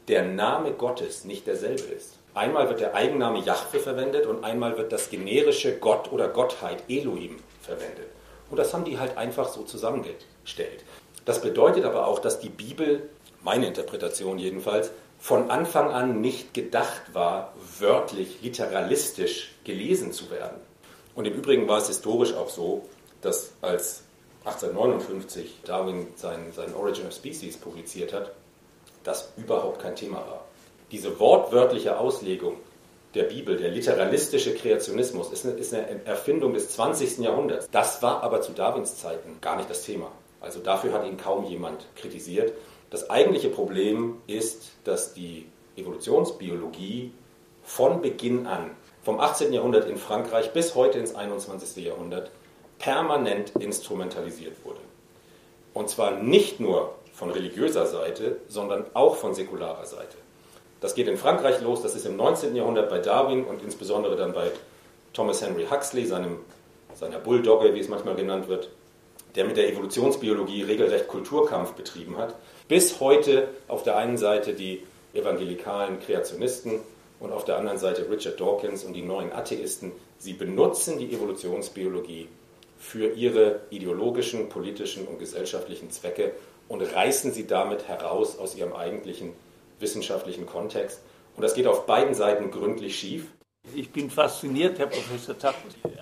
der 0.08 0.24
Name 0.24 0.72
Gottes 0.72 1.24
nicht 1.24 1.46
derselbe 1.46 1.82
ist. 1.82 2.18
Einmal 2.34 2.68
wird 2.68 2.80
der 2.80 2.94
Eigenname 2.94 3.40
Jahwe 3.40 3.78
verwendet 3.78 4.26
und 4.26 4.42
einmal 4.42 4.76
wird 4.78 4.90
das 4.92 5.10
generische 5.10 5.76
Gott 5.76 6.10
oder 6.10 6.28
Gottheit 6.28 6.82
Elohim 6.88 7.36
verwendet. 7.60 8.08
Und 8.50 8.56
das 8.56 8.72
haben 8.74 8.84
die 8.84 8.98
halt 8.98 9.16
einfach 9.16 9.48
so 9.48 9.62
zusammengestellt. 9.62 10.84
Das 11.24 11.40
bedeutet 11.40 11.84
aber 11.84 12.06
auch, 12.06 12.18
dass 12.18 12.40
die 12.40 12.48
Bibel, 12.48 13.08
meine 13.42 13.66
Interpretation 13.66 14.38
jedenfalls, 14.38 14.90
von 15.22 15.52
Anfang 15.52 15.92
an 15.92 16.20
nicht 16.20 16.52
gedacht 16.52 17.02
war, 17.12 17.52
wörtlich, 17.78 18.42
literalistisch 18.42 19.54
gelesen 19.62 20.10
zu 20.12 20.32
werden. 20.32 20.56
Und 21.14 21.26
im 21.26 21.34
Übrigen 21.34 21.68
war 21.68 21.78
es 21.78 21.86
historisch 21.86 22.34
auch 22.34 22.48
so, 22.48 22.88
dass 23.20 23.52
als 23.62 24.02
1859 24.46 25.60
Darwin 25.64 26.08
sein, 26.16 26.52
sein 26.56 26.74
Origin 26.74 27.06
of 27.06 27.14
Species 27.14 27.56
publiziert 27.56 28.12
hat, 28.12 28.32
das 29.04 29.32
überhaupt 29.36 29.80
kein 29.80 29.94
Thema 29.94 30.16
war. 30.16 30.44
Diese 30.90 31.20
wortwörtliche 31.20 32.00
Auslegung 32.00 32.56
der 33.14 33.22
Bibel, 33.22 33.56
der 33.56 33.70
literalistische 33.70 34.56
Kreationismus, 34.56 35.30
ist 35.30 35.46
eine, 35.46 35.54
ist 35.54 35.72
eine 35.72 36.04
Erfindung 36.04 36.52
des 36.52 36.70
20. 36.70 37.18
Jahrhunderts. 37.18 37.68
Das 37.70 38.02
war 38.02 38.24
aber 38.24 38.40
zu 38.40 38.50
Darwins 38.54 38.96
Zeiten 38.96 39.38
gar 39.40 39.54
nicht 39.54 39.70
das 39.70 39.84
Thema. 39.84 40.10
Also 40.40 40.58
dafür 40.58 40.92
hat 40.92 41.06
ihn 41.06 41.16
kaum 41.16 41.44
jemand 41.44 41.86
kritisiert. 41.94 42.52
Das 42.92 43.08
eigentliche 43.08 43.48
Problem 43.48 44.20
ist, 44.26 44.72
dass 44.84 45.14
die 45.14 45.46
Evolutionsbiologie 45.76 47.10
von 47.62 48.02
Beginn 48.02 48.46
an, 48.46 48.72
vom 49.02 49.18
18. 49.18 49.50
Jahrhundert 49.50 49.88
in 49.88 49.96
Frankreich 49.96 50.52
bis 50.52 50.74
heute 50.74 50.98
ins 50.98 51.14
21. 51.14 51.82
Jahrhundert, 51.86 52.30
permanent 52.78 53.52
instrumentalisiert 53.58 54.62
wurde. 54.62 54.80
Und 55.72 55.88
zwar 55.88 56.10
nicht 56.10 56.60
nur 56.60 56.92
von 57.14 57.30
religiöser 57.30 57.86
Seite, 57.86 58.36
sondern 58.48 58.84
auch 58.92 59.16
von 59.16 59.34
säkularer 59.34 59.86
Seite. 59.86 60.18
Das 60.82 60.94
geht 60.94 61.08
in 61.08 61.16
Frankreich 61.16 61.62
los, 61.62 61.80
das 61.80 61.94
ist 61.94 62.04
im 62.04 62.16
19. 62.16 62.54
Jahrhundert 62.54 62.90
bei 62.90 62.98
Darwin 62.98 63.44
und 63.46 63.62
insbesondere 63.62 64.16
dann 64.16 64.34
bei 64.34 64.50
Thomas 65.14 65.40
Henry 65.40 65.64
Huxley, 65.64 66.04
seinem, 66.04 66.40
seiner 66.92 67.20
Bulldogge, 67.20 67.72
wie 67.72 67.80
es 67.80 67.88
manchmal 67.88 68.16
genannt 68.16 68.48
wird, 68.48 68.68
der 69.34 69.44
mit 69.44 69.56
der 69.56 69.68
Evolutionsbiologie 69.70 70.62
regelrecht 70.62 71.08
Kulturkampf 71.08 71.72
betrieben 71.72 72.18
hat, 72.18 72.36
bis 72.68 73.00
heute 73.00 73.48
auf 73.68 73.82
der 73.82 73.96
einen 73.96 74.16
Seite 74.16 74.54
die 74.54 74.82
evangelikalen 75.14 76.00
Kreationisten 76.00 76.80
und 77.20 77.32
auf 77.32 77.44
der 77.44 77.56
anderen 77.56 77.78
Seite 77.78 78.10
Richard 78.10 78.40
Dawkins 78.40 78.84
und 78.84 78.94
die 78.94 79.02
neuen 79.02 79.32
Atheisten. 79.32 79.92
Sie 80.18 80.32
benutzen 80.32 80.98
die 80.98 81.12
Evolutionsbiologie 81.12 82.28
für 82.78 83.12
ihre 83.12 83.60
ideologischen, 83.70 84.48
politischen 84.48 85.06
und 85.06 85.18
gesellschaftlichen 85.18 85.90
Zwecke 85.90 86.32
und 86.68 86.82
reißen 86.82 87.32
sie 87.32 87.46
damit 87.46 87.86
heraus 87.88 88.38
aus 88.38 88.56
ihrem 88.56 88.72
eigentlichen 88.72 89.32
wissenschaftlichen 89.78 90.46
Kontext. 90.46 91.00
Und 91.36 91.42
das 91.42 91.54
geht 91.54 91.66
auf 91.66 91.86
beiden 91.86 92.14
Seiten 92.14 92.50
gründlich 92.50 92.98
schief. 92.98 93.26
Ich 93.74 93.90
bin 93.90 94.10
fasziniert, 94.10 94.78
Herr 94.78 94.88
Professor 94.88 95.38
Zapp. 95.38 95.54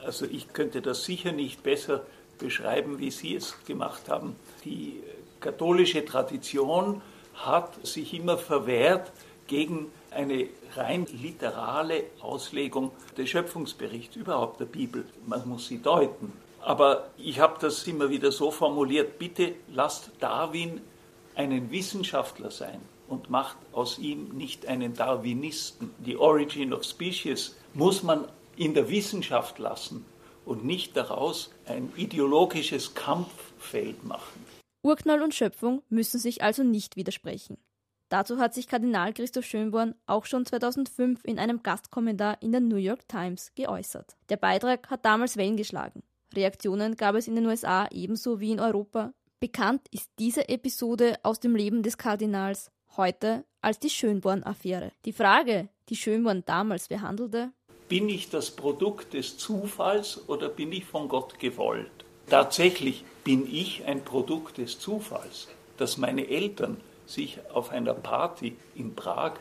Also 0.04 0.24
ich 0.24 0.52
könnte 0.52 0.80
das 0.80 1.04
sicher 1.04 1.32
nicht 1.32 1.62
besser 1.62 2.06
beschreiben, 2.40 2.98
wie 2.98 3.10
Sie 3.10 3.36
es 3.36 3.54
gemacht 3.64 4.08
haben. 4.08 4.34
Die 4.64 5.00
katholische 5.40 6.04
Tradition 6.04 7.02
hat 7.34 7.86
sich 7.86 8.12
immer 8.14 8.36
verwehrt 8.36 9.12
gegen 9.46 9.90
eine 10.10 10.48
rein 10.74 11.06
literale 11.06 12.04
Auslegung 12.20 12.90
des 13.16 13.30
Schöpfungsberichts, 13.30 14.16
überhaupt 14.16 14.60
der 14.60 14.66
Bibel. 14.66 15.04
Man 15.26 15.48
muss 15.48 15.68
sie 15.68 15.78
deuten. 15.78 16.32
Aber 16.62 17.10
ich 17.16 17.40
habe 17.40 17.56
das 17.60 17.86
immer 17.86 18.10
wieder 18.10 18.32
so 18.32 18.50
formuliert, 18.50 19.18
bitte 19.18 19.54
lasst 19.72 20.10
Darwin 20.20 20.80
einen 21.34 21.70
Wissenschaftler 21.70 22.50
sein 22.50 22.80
und 23.08 23.30
macht 23.30 23.56
aus 23.72 23.98
ihm 23.98 24.28
nicht 24.30 24.66
einen 24.66 24.94
Darwinisten. 24.94 25.94
Die 25.98 26.16
Origin 26.16 26.72
of 26.72 26.84
Species 26.84 27.56
muss 27.72 28.02
man 28.02 28.26
in 28.56 28.74
der 28.74 28.90
Wissenschaft 28.90 29.58
lassen 29.58 30.04
und 30.50 30.64
nicht 30.64 30.96
daraus 30.96 31.50
ein 31.64 31.92
ideologisches 31.96 32.94
Kampffeld 32.94 34.02
machen. 34.02 34.44
Urknall 34.82 35.22
und 35.22 35.32
Schöpfung 35.32 35.82
müssen 35.88 36.18
sich 36.18 36.42
also 36.42 36.64
nicht 36.64 36.96
widersprechen. 36.96 37.56
Dazu 38.08 38.38
hat 38.38 38.52
sich 38.52 38.66
Kardinal 38.66 39.12
Christoph 39.12 39.44
Schönborn 39.44 39.94
auch 40.06 40.26
schon 40.26 40.44
2005 40.44 41.24
in 41.24 41.38
einem 41.38 41.62
Gastkommentar 41.62 42.42
in 42.42 42.50
der 42.50 42.60
New 42.60 42.76
York 42.76 43.06
Times 43.06 43.52
geäußert. 43.54 44.16
Der 44.28 44.38
Beitrag 44.38 44.90
hat 44.90 45.04
damals 45.04 45.36
Wellen 45.36 45.56
geschlagen. 45.56 46.02
Reaktionen 46.34 46.96
gab 46.96 47.14
es 47.14 47.28
in 47.28 47.36
den 47.36 47.46
USA 47.46 47.86
ebenso 47.92 48.40
wie 48.40 48.50
in 48.50 48.58
Europa. 48.58 49.12
Bekannt 49.38 49.82
ist 49.92 50.10
diese 50.18 50.48
Episode 50.48 51.14
aus 51.22 51.38
dem 51.38 51.54
Leben 51.54 51.84
des 51.84 51.96
Kardinals 51.96 52.72
heute 52.96 53.44
als 53.60 53.78
die 53.78 53.90
Schönborn-Affäre. 53.90 54.90
Die 55.04 55.12
Frage, 55.12 55.68
die 55.88 55.96
Schönborn 55.96 56.42
damals 56.44 56.88
behandelte, 56.88 57.52
bin 57.90 58.08
ich 58.08 58.30
das 58.30 58.52
Produkt 58.52 59.14
des 59.14 59.36
Zufalls 59.36 60.20
oder 60.28 60.48
bin 60.48 60.70
ich 60.70 60.84
von 60.84 61.08
Gott 61.08 61.40
gewollt? 61.40 61.90
Tatsächlich 62.28 63.04
bin 63.24 63.52
ich 63.52 63.84
ein 63.84 64.04
Produkt 64.04 64.58
des 64.58 64.78
Zufalls, 64.78 65.48
dass 65.76 65.98
meine 65.98 66.28
Eltern 66.28 66.80
sich 67.06 67.40
auf 67.52 67.70
einer 67.70 67.92
Party 67.92 68.56
in 68.76 68.94
Prag 68.94 69.32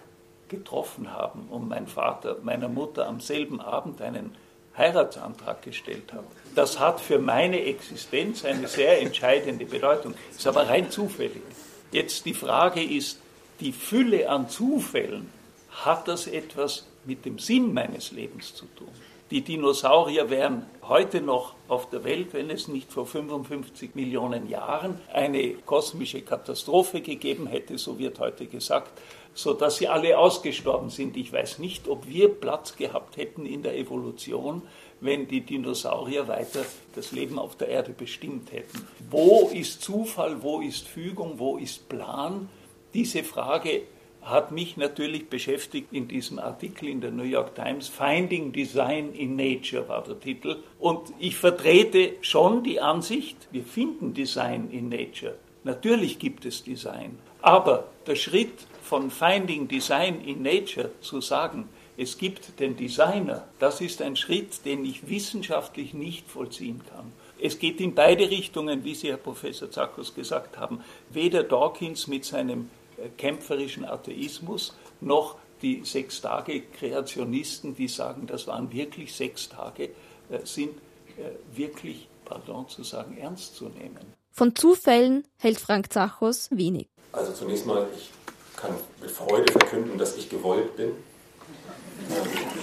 getroffen 0.49 1.13
haben 1.13 1.47
und 1.51 1.69
mein 1.69 1.85
Vater 1.85 2.37
meiner 2.41 2.69
Mutter 2.69 3.07
am 3.07 3.21
selben 3.21 3.61
Abend 3.61 4.01
einen 4.01 4.35
Heiratsantrag 4.75 5.61
gestellt 5.61 6.11
habe. 6.11 6.25
Das 6.55 6.79
hat 6.79 6.99
für 6.99 7.19
meine 7.19 7.63
Existenz 7.65 8.43
eine 8.45 8.67
sehr 8.67 8.99
entscheidende 8.99 9.65
Bedeutung. 9.65 10.15
Ist 10.31 10.47
aber 10.47 10.67
rein 10.67 10.89
zufällig. 10.89 11.43
Jetzt 11.91 12.25
die 12.25 12.33
Frage 12.33 12.83
ist, 12.83 13.19
die 13.59 13.73
Fülle 13.73 14.27
an 14.27 14.49
Zufällen, 14.49 15.31
hat 15.69 16.07
das 16.07 16.25
etwas 16.25 16.88
mit 17.09 17.25
dem 17.25 17.39
Sinn 17.39 17.73
meines 17.73 18.11
Lebens 18.11 18.53
zu 18.53 18.65
tun? 18.77 18.87
Die 19.31 19.41
Dinosaurier 19.41 20.29
wären 20.29 20.65
heute 20.81 21.21
noch 21.21 21.53
auf 21.67 21.89
der 21.89 22.03
Welt, 22.03 22.33
wenn 22.33 22.49
es 22.49 22.67
nicht 22.67 22.91
vor 22.91 23.05
55 23.05 23.93
Millionen 23.93 24.49
Jahren 24.49 24.99
eine 25.11 25.53
kosmische 25.53 26.21
Katastrophe 26.21 27.01
gegeben 27.01 27.45
hätte, 27.45 27.77
so 27.77 27.99
wird 27.99 28.19
heute 28.19 28.47
gesagt, 28.47 28.91
sodass 29.35 29.77
sie 29.77 29.87
alle 29.87 30.17
ausgestorben 30.17 30.89
sind. 30.89 31.15
Ich 31.15 31.31
weiß 31.31 31.59
nicht, 31.59 31.87
ob 31.87 32.07
wir 32.07 32.29
Platz 32.29 32.75
gehabt 32.75 33.17
hätten 33.17 33.45
in 33.45 33.61
der 33.61 33.77
Evolution, 33.77 34.63
wenn 34.99 35.27
die 35.27 35.41
Dinosaurier 35.41 36.27
weiter 36.27 36.65
das 36.95 37.11
Leben 37.11 37.37
auf 37.37 37.55
der 37.55 37.69
Erde 37.69 37.91
bestimmt 37.91 38.51
hätten. 38.51 38.87
Wo 39.11 39.49
ist 39.53 39.81
Zufall, 39.81 40.41
wo 40.41 40.59
ist 40.59 40.87
Fügung, 40.87 41.37
wo 41.37 41.57
ist 41.57 41.87
Plan? 41.87 42.49
Diese 42.95 43.23
Frage 43.23 43.83
hat 44.21 44.51
mich 44.51 44.77
natürlich 44.77 45.29
beschäftigt 45.29 45.87
in 45.91 46.07
diesem 46.07 46.39
Artikel 46.39 46.87
in 46.89 47.01
der 47.01 47.11
New 47.11 47.23
York 47.23 47.55
Times. 47.55 47.87
Finding 47.87 48.51
Design 48.51 49.13
in 49.13 49.35
Nature 49.35 49.87
war 49.87 50.03
der 50.03 50.19
Titel. 50.19 50.57
Und 50.77 51.13
ich 51.19 51.35
vertrete 51.35 52.13
schon 52.21 52.63
die 52.63 52.81
Ansicht, 52.81 53.47
wir 53.51 53.63
finden 53.63 54.13
Design 54.13 54.69
in 54.71 54.89
Nature. 54.89 55.35
Natürlich 55.63 56.19
gibt 56.19 56.45
es 56.45 56.63
Design. 56.63 57.17
Aber 57.41 57.89
der 58.07 58.15
Schritt 58.15 58.67
von 58.81 59.11
Finding 59.11 59.67
Design 59.67 60.21
in 60.25 60.41
Nature 60.41 60.91
zu 61.01 61.21
sagen, 61.21 61.69
es 61.97 62.17
gibt 62.17 62.59
den 62.61 62.77
Designer, 62.77 63.45
das 63.59 63.81
ist 63.81 64.01
ein 64.01 64.15
Schritt, 64.15 64.65
den 64.65 64.85
ich 64.85 65.09
wissenschaftlich 65.09 65.93
nicht 65.93 66.29
vollziehen 66.29 66.81
kann. 66.93 67.11
Es 67.41 67.59
geht 67.59 67.81
in 67.81 67.93
beide 67.93 68.29
Richtungen, 68.29 68.83
wie 68.83 68.95
Sie, 68.95 69.09
Herr 69.09 69.17
Professor 69.17 69.69
Zakus, 69.69 70.13
gesagt 70.13 70.57
haben. 70.57 70.81
Weder 71.09 71.43
Dawkins 71.43 72.07
mit 72.07 72.25
seinem 72.25 72.69
kämpferischen 73.17 73.85
Atheismus, 73.85 74.75
noch 75.01 75.37
die 75.61 75.81
sechs 75.83 76.21
Tage 76.21 76.61
Kreationisten, 76.61 77.75
die 77.75 77.87
sagen, 77.87 78.27
das 78.27 78.47
waren 78.47 78.71
wirklich 78.71 79.13
sechs 79.13 79.49
Tage, 79.49 79.89
äh, 80.29 80.39
sind 80.43 80.77
äh, 81.17 81.31
wirklich, 81.55 82.07
pardon 82.25 82.67
zu 82.69 82.83
sagen, 82.83 83.17
ernst 83.17 83.55
zu 83.55 83.65
nehmen. 83.65 84.13
Von 84.31 84.55
Zufällen 84.55 85.27
hält 85.37 85.59
Frank 85.59 85.91
Zachos 85.91 86.47
wenig. 86.51 86.87
Also 87.11 87.33
zunächst 87.33 87.65
mal, 87.65 87.87
ich 87.95 88.09
kann 88.55 88.71
mit 89.01 89.11
Freude 89.11 89.51
verkünden, 89.51 89.97
dass 89.97 90.15
ich 90.15 90.29
gewollt 90.29 90.75
bin. 90.77 90.91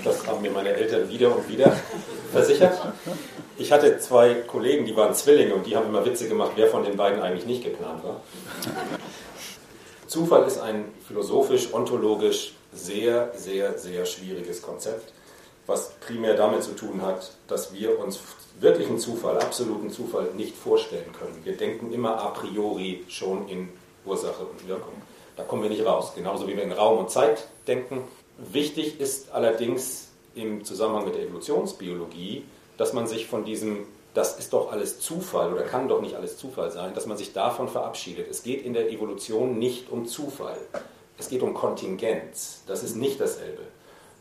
Das 0.05 0.27
haben 0.27 0.41
mir 0.41 0.51
meine 0.51 0.71
Eltern 0.71 1.09
wieder 1.09 1.37
und 1.37 1.49
wieder 1.49 1.77
versichert. 2.33 2.81
Ich 3.59 3.73
hatte 3.73 3.99
zwei 3.99 4.35
Kollegen, 4.35 4.87
die 4.87 4.97
waren 4.97 5.15
Zwillinge 5.15 5.55
und 5.55 5.67
die 5.67 5.77
haben 5.77 5.89
immer 5.89 6.05
Witze 6.05 6.29
gemacht, 6.29 6.53
wer 6.57 6.69
von 6.69 6.85
den 6.85 6.97
beiden 6.97 7.21
eigentlich 7.21 7.47
nicht 7.47 7.65
geplant 7.65 8.03
war. 8.05 8.21
Zufall 10.17 10.47
ist 10.47 10.59
ein 10.59 10.87
philosophisch, 11.07 11.75
ontologisch 11.75 12.55
sehr, 12.73 13.33
sehr, 13.37 13.77
sehr 13.77 14.07
schwieriges 14.07 14.63
Konzept, 14.63 15.13
was 15.67 15.91
primär 16.01 16.33
damit 16.33 16.63
zu 16.63 16.75
tun 16.75 17.03
hat, 17.03 17.33
dass 17.49 17.75
wir 17.75 17.99
uns 17.99 18.21
wirklichen 18.59 18.99
Zufall, 18.99 19.39
absoluten 19.39 19.91
Zufall 19.91 20.31
nicht 20.35 20.57
vorstellen 20.57 21.13
können. 21.13 21.39
Wir 21.45 21.55
denken 21.55 21.93
immer 21.93 22.19
a 22.19 22.29
priori 22.29 23.05
schon 23.09 23.47
in 23.47 23.69
Ursache 24.07 24.43
und 24.47 24.67
Wirkung. 24.67 24.95
Da 25.37 25.43
kommen 25.43 25.63
wir 25.63 25.69
nicht 25.69 25.85
raus. 25.85 26.13
Genauso 26.15 26.49
wie 26.49 26.57
wir 26.57 26.63
in 26.63 26.73
Raum 26.73 26.97
und 26.97 27.11
Zeit 27.11 27.47
denken. 27.67 28.01
Wichtig 28.39 28.99
ist 28.99 29.33
allerdings 29.33 30.09
im 30.35 30.65
Zusammenhang 30.65 31.05
mit 31.05 31.15
der 31.15 31.25
Evolutionsbiologie, 31.25 32.43
dass 32.79 32.95
man 32.95 33.07
sich 33.07 33.27
von 33.27 33.45
diesem 33.45 33.85
das 34.17 34.39
ist 34.39 34.55
doch 34.55 34.73
alles 34.73 34.99
Zufall 34.99 35.53
oder 35.53 35.63
kann 35.63 35.89
doch 35.89 36.01
nicht 36.01 36.15
alles 36.15 36.39
Zufall 36.39 36.71
sein, 36.71 36.95
dass 36.95 37.07
man 37.07 37.19
sich 37.19 37.35
davon 37.35 37.69
verabschiedet. 37.69 38.29
Es 38.31 38.43
geht 38.43 38.65
in 38.65 38.73
der 38.73 38.91
Evolution 38.91 39.59
nicht 39.59 39.91
um 39.91 40.07
Zufall. 40.07 40.57
Es 41.19 41.29
geht 41.29 41.43
um 41.43 41.53
Kontingenz. 41.53 42.63
Das 42.67 42.83
ist 42.83 42.97
nicht 42.97 43.21
dasselbe. 43.21 43.63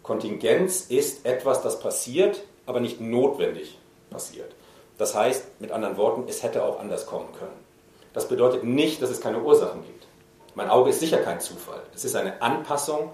Kontingenz 0.03 0.87
ist 0.89 1.25
etwas, 1.25 1.61
das 1.61 1.79
passiert, 1.79 2.43
aber 2.65 2.81
nicht 2.81 2.99
notwendig 2.99 3.77
passiert. 4.09 4.53
Das 4.97 5.15
heißt, 5.15 5.61
mit 5.61 5.71
anderen 5.71 5.95
Worten, 5.95 6.25
es 6.27 6.43
hätte 6.43 6.65
auch 6.65 6.79
anders 6.79 7.05
kommen 7.05 7.29
können. 7.39 7.65
Das 8.13 8.27
bedeutet 8.27 8.65
nicht, 8.65 9.01
dass 9.01 9.09
es 9.09 9.21
keine 9.21 9.41
Ursachen 9.41 9.83
gibt. 9.85 10.07
Mein 10.55 10.69
Auge 10.69 10.89
ist 10.89 10.99
sicher 10.99 11.17
kein 11.17 11.39
Zufall. 11.39 11.81
Es 11.93 12.03
ist 12.03 12.15
eine 12.15 12.41
Anpassung 12.41 13.11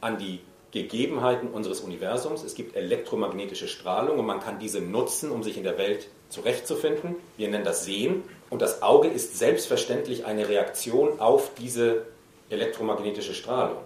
an 0.00 0.18
die 0.18 0.40
Gegebenheiten 0.72 1.48
unseres 1.48 1.80
Universums. 1.80 2.42
Es 2.42 2.54
gibt 2.54 2.74
elektromagnetische 2.74 3.68
Strahlung 3.68 4.18
und 4.18 4.26
man 4.26 4.40
kann 4.40 4.58
diese 4.58 4.80
nutzen, 4.80 5.30
um 5.30 5.42
sich 5.42 5.58
in 5.58 5.64
der 5.64 5.76
Welt 5.76 6.08
zurechtzufinden. 6.32 7.16
Wir 7.36 7.48
nennen 7.48 7.64
das 7.64 7.84
Sehen. 7.84 8.24
Und 8.50 8.62
das 8.62 8.82
Auge 8.82 9.08
ist 9.08 9.38
selbstverständlich 9.38 10.24
eine 10.24 10.48
Reaktion 10.48 11.20
auf 11.20 11.52
diese 11.58 12.06
elektromagnetische 12.50 13.34
Strahlung. 13.34 13.78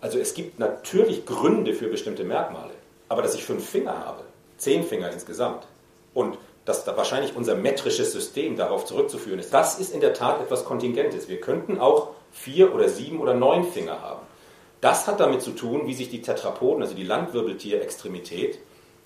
Also 0.00 0.18
es 0.18 0.34
gibt 0.34 0.58
natürlich 0.58 1.26
Gründe 1.26 1.72
für 1.74 1.88
bestimmte 1.88 2.24
Merkmale. 2.24 2.72
Aber 3.08 3.22
dass 3.22 3.34
ich 3.34 3.44
fünf 3.44 3.68
Finger 3.68 3.98
habe, 4.04 4.22
zehn 4.58 4.84
Finger 4.84 5.10
insgesamt, 5.10 5.66
und 6.12 6.38
dass 6.64 6.84
da 6.84 6.96
wahrscheinlich 6.96 7.36
unser 7.36 7.54
metrisches 7.54 8.12
System 8.12 8.56
darauf 8.56 8.86
zurückzuführen 8.86 9.38
ist, 9.38 9.52
das 9.52 9.78
ist 9.78 9.92
in 9.92 10.00
der 10.00 10.14
Tat 10.14 10.40
etwas 10.40 10.64
Kontingentes. 10.64 11.28
Wir 11.28 11.40
könnten 11.40 11.78
auch 11.78 12.10
vier 12.32 12.74
oder 12.74 12.88
sieben 12.88 13.20
oder 13.20 13.34
neun 13.34 13.64
Finger 13.64 14.00
haben. 14.00 14.20
Das 14.80 15.06
hat 15.06 15.20
damit 15.20 15.42
zu 15.42 15.52
tun, 15.52 15.86
wie 15.86 15.94
sich 15.94 16.10
die 16.10 16.22
Tetrapoden, 16.22 16.82
also 16.82 16.94
die 16.94 17.04
Landwirbeltier-Extremität, 17.04 18.58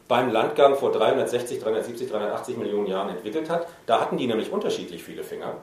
beim 0.09 0.31
Landgang 0.33 0.75
vor 0.75 0.91
360, 0.91 1.61
370, 1.61 2.11
380 2.11 2.57
Millionen 2.57 2.87
Jahren 2.87 3.11
entwickelt 3.11 3.49
hat. 3.49 3.69
Da 3.87 4.01
hatten 4.01 4.17
die 4.17 4.27
nämlich 4.27 4.51
unterschiedlich 4.51 5.05
viele 5.05 5.23
Finger 5.23 5.57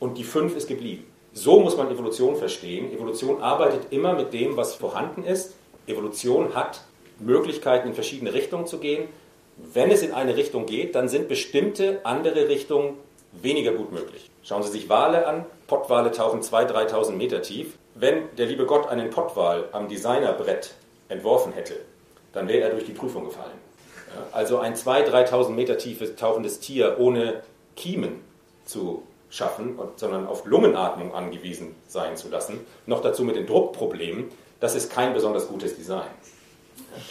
und 0.00 0.18
die 0.18 0.24
fünf 0.24 0.56
ist 0.56 0.68
geblieben. 0.68 1.06
So 1.32 1.60
muss 1.60 1.76
man 1.76 1.90
Evolution 1.90 2.36
verstehen. 2.36 2.92
Evolution 2.92 3.42
arbeitet 3.42 3.92
immer 3.92 4.14
mit 4.14 4.32
dem, 4.32 4.56
was 4.56 4.74
vorhanden 4.74 5.22
ist. 5.22 5.54
Evolution 5.86 6.54
hat 6.54 6.82
Möglichkeiten, 7.18 7.88
in 7.88 7.94
verschiedene 7.94 8.32
Richtungen 8.32 8.66
zu 8.66 8.78
gehen. 8.78 9.08
Wenn 9.56 9.90
es 9.90 10.02
in 10.02 10.12
eine 10.12 10.36
Richtung 10.36 10.66
geht, 10.66 10.94
dann 10.94 11.08
sind 11.08 11.28
bestimmte 11.28 12.00
andere 12.04 12.48
Richtungen 12.48 12.94
weniger 13.32 13.72
gut 13.72 13.92
möglich. 13.92 14.30
Schauen 14.42 14.62
Sie 14.62 14.70
sich 14.70 14.88
Wale 14.88 15.26
an. 15.26 15.46
Pottwale 15.66 16.10
tauchen 16.10 16.40
2.000, 16.40 16.90
3.000 16.90 17.12
Meter 17.12 17.42
tief 17.42 17.76
wenn 17.98 18.36
der 18.36 18.46
liebe 18.46 18.66
Gott 18.66 18.88
einen 18.88 19.10
Pottwal 19.10 19.68
am 19.72 19.88
Designerbrett 19.88 20.74
entworfen 21.08 21.52
hätte, 21.52 21.76
dann 22.36 22.48
wäre 22.48 22.68
er 22.68 22.70
durch 22.70 22.84
die 22.84 22.92
Prüfung 22.92 23.24
gefallen. 23.24 23.58
Also 24.32 24.58
ein 24.58 24.74
2.000, 24.74 25.10
3.000 25.10 25.50
Meter 25.50 25.78
tiefes 25.78 26.16
tauchendes 26.16 26.60
Tier 26.60 26.96
ohne 26.98 27.42
Kiemen 27.74 28.20
zu 28.64 29.02
schaffen, 29.30 29.78
sondern 29.96 30.26
auf 30.26 30.46
Lungenatmung 30.46 31.14
angewiesen 31.14 31.74
sein 31.88 32.16
zu 32.16 32.28
lassen, 32.28 32.60
noch 32.86 33.00
dazu 33.00 33.24
mit 33.24 33.36
den 33.36 33.46
Druckproblemen, 33.46 34.30
das 34.60 34.74
ist 34.74 34.90
kein 34.92 35.12
besonders 35.12 35.48
gutes 35.48 35.76
Design. 35.76 36.08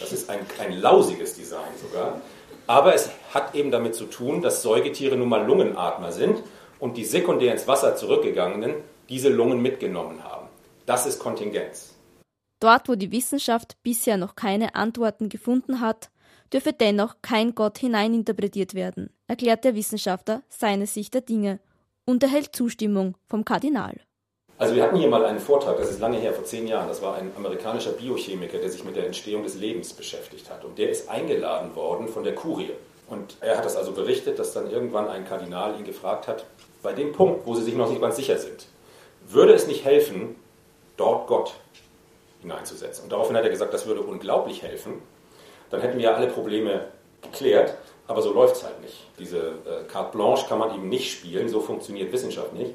Das 0.00 0.12
ist 0.12 0.30
ein, 0.30 0.40
ein 0.60 0.72
lausiges 0.80 1.34
Design 1.34 1.70
sogar. 1.80 2.20
Aber 2.66 2.94
es 2.94 3.10
hat 3.32 3.54
eben 3.54 3.70
damit 3.70 3.94
zu 3.94 4.06
tun, 4.06 4.42
dass 4.42 4.62
Säugetiere 4.62 5.16
nun 5.16 5.28
mal 5.28 5.44
Lungenatmer 5.44 6.10
sind 6.10 6.42
und 6.80 6.96
die 6.96 7.04
sekundär 7.04 7.52
ins 7.52 7.68
Wasser 7.68 7.96
zurückgegangenen 7.96 8.74
diese 9.08 9.28
Lungen 9.28 9.62
mitgenommen 9.62 10.24
haben. 10.24 10.48
Das 10.86 11.06
ist 11.06 11.18
Kontingenz. 11.18 11.95
Dort, 12.60 12.88
wo 12.88 12.94
die 12.94 13.12
Wissenschaft 13.12 13.76
bisher 13.82 14.16
noch 14.16 14.34
keine 14.34 14.74
Antworten 14.74 15.28
gefunden 15.28 15.80
hat, 15.80 16.10
dürfe 16.52 16.72
dennoch 16.72 17.16
kein 17.22 17.54
Gott 17.54 17.78
hineininterpretiert 17.78 18.74
werden, 18.74 19.10
erklärt 19.26 19.64
der 19.64 19.74
Wissenschaftler 19.74 20.42
seine 20.48 20.86
Sicht 20.86 21.14
der 21.14 21.20
Dinge 21.20 21.60
und 22.06 22.22
erhält 22.22 22.54
Zustimmung 22.56 23.16
vom 23.26 23.44
Kardinal. 23.44 23.94
Also 24.58 24.74
wir 24.74 24.84
hatten 24.84 24.96
hier 24.96 25.08
mal 25.08 25.24
einen 25.26 25.38
Vortrag, 25.38 25.76
das 25.76 25.90
ist 25.90 26.00
lange 26.00 26.18
her, 26.18 26.32
vor 26.32 26.44
zehn 26.44 26.66
Jahren, 26.66 26.88
das 26.88 27.02
war 27.02 27.16
ein 27.16 27.30
amerikanischer 27.36 27.92
Biochemiker, 27.92 28.56
der 28.56 28.70
sich 28.70 28.84
mit 28.84 28.96
der 28.96 29.04
Entstehung 29.04 29.42
des 29.42 29.56
Lebens 29.56 29.92
beschäftigt 29.92 30.50
hat. 30.50 30.64
Und 30.64 30.78
der 30.78 30.88
ist 30.88 31.10
eingeladen 31.10 31.76
worden 31.76 32.08
von 32.08 32.24
der 32.24 32.34
Kurie. 32.34 32.70
Und 33.08 33.36
er 33.42 33.58
hat 33.58 33.66
das 33.66 33.76
also 33.76 33.92
berichtet, 33.92 34.38
dass 34.38 34.54
dann 34.54 34.70
irgendwann 34.70 35.08
ein 35.08 35.26
Kardinal 35.26 35.78
ihn 35.78 35.84
gefragt 35.84 36.26
hat, 36.26 36.46
bei 36.82 36.94
dem 36.94 37.12
Punkt, 37.12 37.46
wo 37.46 37.54
sie 37.54 37.64
sich 37.64 37.74
noch 37.74 37.90
nicht 37.90 38.00
ganz 38.00 38.16
sicher 38.16 38.38
sind, 38.38 38.66
würde 39.28 39.52
es 39.52 39.66
nicht 39.66 39.84
helfen, 39.84 40.36
dort 40.96 41.26
Gott 41.26 41.54
hineinzusetzen. 42.46 43.04
Und 43.04 43.12
daraufhin 43.12 43.36
hat 43.36 43.44
er 43.44 43.50
gesagt, 43.50 43.74
das 43.74 43.86
würde 43.86 44.00
unglaublich 44.02 44.62
helfen. 44.62 45.02
Dann 45.70 45.80
hätten 45.80 45.98
wir 45.98 46.04
ja 46.04 46.14
alle 46.14 46.28
Probleme 46.28 46.86
geklärt, 47.22 47.74
aber 48.06 48.22
so 48.22 48.32
läuft 48.32 48.56
es 48.56 48.62
halt 48.62 48.80
nicht. 48.80 49.08
Diese 49.18 49.38
äh, 49.38 49.84
Carte 49.90 50.16
Blanche 50.16 50.46
kann 50.48 50.58
man 50.60 50.72
eben 50.74 50.88
nicht 50.88 51.10
spielen, 51.10 51.48
so 51.48 51.60
funktioniert 51.60 52.12
Wissenschaft 52.12 52.52
nicht. 52.52 52.72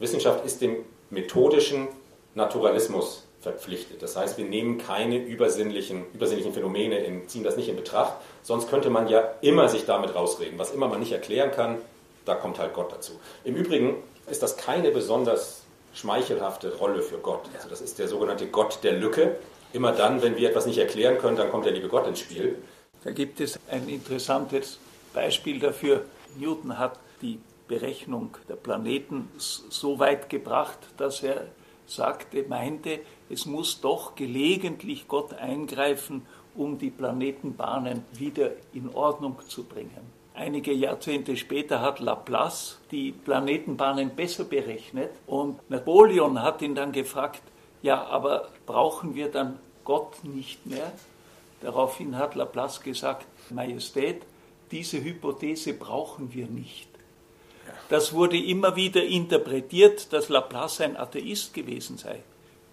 Wissenschaft 0.00 0.44
ist 0.44 0.60
dem 0.60 0.84
methodischen 1.10 1.86
Naturalismus 2.34 3.24
verpflichtet. 3.40 4.02
Das 4.02 4.16
heißt, 4.16 4.38
wir 4.38 4.44
nehmen 4.44 4.78
keine 4.78 5.18
übersinnlichen, 5.18 6.04
übersinnlichen 6.14 6.52
Phänomene, 6.52 6.98
in, 6.98 7.28
ziehen 7.28 7.44
das 7.44 7.56
nicht 7.56 7.68
in 7.68 7.76
Betracht, 7.76 8.14
sonst 8.42 8.68
könnte 8.68 8.90
man 8.90 9.08
ja 9.08 9.34
immer 9.40 9.68
sich 9.68 9.84
damit 9.84 10.14
rausreden. 10.14 10.58
Was 10.58 10.72
immer 10.72 10.88
man 10.88 11.00
nicht 11.00 11.12
erklären 11.12 11.50
kann, 11.52 11.78
da 12.24 12.34
kommt 12.34 12.58
halt 12.58 12.74
Gott 12.74 12.92
dazu. 12.92 13.12
Im 13.44 13.54
Übrigen 13.54 13.96
ist 14.30 14.42
das 14.42 14.56
keine 14.56 14.90
besonders 14.90 15.61
schmeichelhafte 15.94 16.74
Rolle 16.76 17.02
für 17.02 17.18
Gott. 17.18 17.48
Also 17.54 17.68
das 17.68 17.80
ist 17.80 17.98
der 17.98 18.08
sogenannte 18.08 18.46
Gott 18.46 18.80
der 18.82 18.92
Lücke. 18.92 19.36
Immer 19.72 19.92
dann, 19.92 20.22
wenn 20.22 20.36
wir 20.36 20.48
etwas 20.48 20.66
nicht 20.66 20.78
erklären 20.78 21.18
können, 21.18 21.36
dann 21.36 21.50
kommt 21.50 21.64
der 21.64 21.72
liebe 21.72 21.88
Gott 21.88 22.06
ins 22.06 22.20
Spiel. 22.20 22.56
Da 23.04 23.10
gibt 23.10 23.40
es 23.40 23.58
ein 23.70 23.88
interessantes 23.88 24.78
Beispiel 25.12 25.58
dafür. 25.58 26.04
Newton 26.38 26.78
hat 26.78 26.98
die 27.20 27.40
Berechnung 27.68 28.36
der 28.48 28.56
Planeten 28.56 29.30
so 29.38 29.98
weit 29.98 30.28
gebracht, 30.28 30.78
dass 30.96 31.22
er 31.22 31.46
sagte, 31.86 32.44
meinte, 32.48 33.00
es 33.28 33.46
muss 33.46 33.80
doch 33.80 34.14
gelegentlich 34.14 35.08
Gott 35.08 35.34
eingreifen, 35.34 36.26
um 36.54 36.78
die 36.78 36.90
Planetenbahnen 36.90 38.04
wieder 38.12 38.50
in 38.72 38.90
Ordnung 38.94 39.38
zu 39.48 39.64
bringen. 39.64 40.21
Einige 40.42 40.72
Jahrzehnte 40.72 41.36
später 41.36 41.80
hat 41.82 42.00
Laplace 42.00 42.80
die 42.90 43.12
Planetenbahnen 43.12 44.16
besser 44.16 44.42
berechnet 44.42 45.12
und 45.28 45.60
Napoleon 45.70 46.42
hat 46.42 46.62
ihn 46.62 46.74
dann 46.74 46.90
gefragt, 46.90 47.42
ja, 47.80 48.02
aber 48.06 48.48
brauchen 48.66 49.14
wir 49.14 49.30
dann 49.30 49.60
Gott 49.84 50.24
nicht 50.24 50.66
mehr? 50.66 50.90
Daraufhin 51.60 52.18
hat 52.18 52.34
Laplace 52.34 52.80
gesagt, 52.80 53.24
Majestät, 53.50 54.22
diese 54.72 55.04
Hypothese 55.04 55.74
brauchen 55.74 56.34
wir 56.34 56.48
nicht. 56.48 56.88
Das 57.88 58.12
wurde 58.12 58.36
immer 58.36 58.74
wieder 58.74 59.04
interpretiert, 59.04 60.12
dass 60.12 60.28
Laplace 60.28 60.80
ein 60.80 60.96
Atheist 60.96 61.54
gewesen 61.54 61.98
sei. 61.98 62.20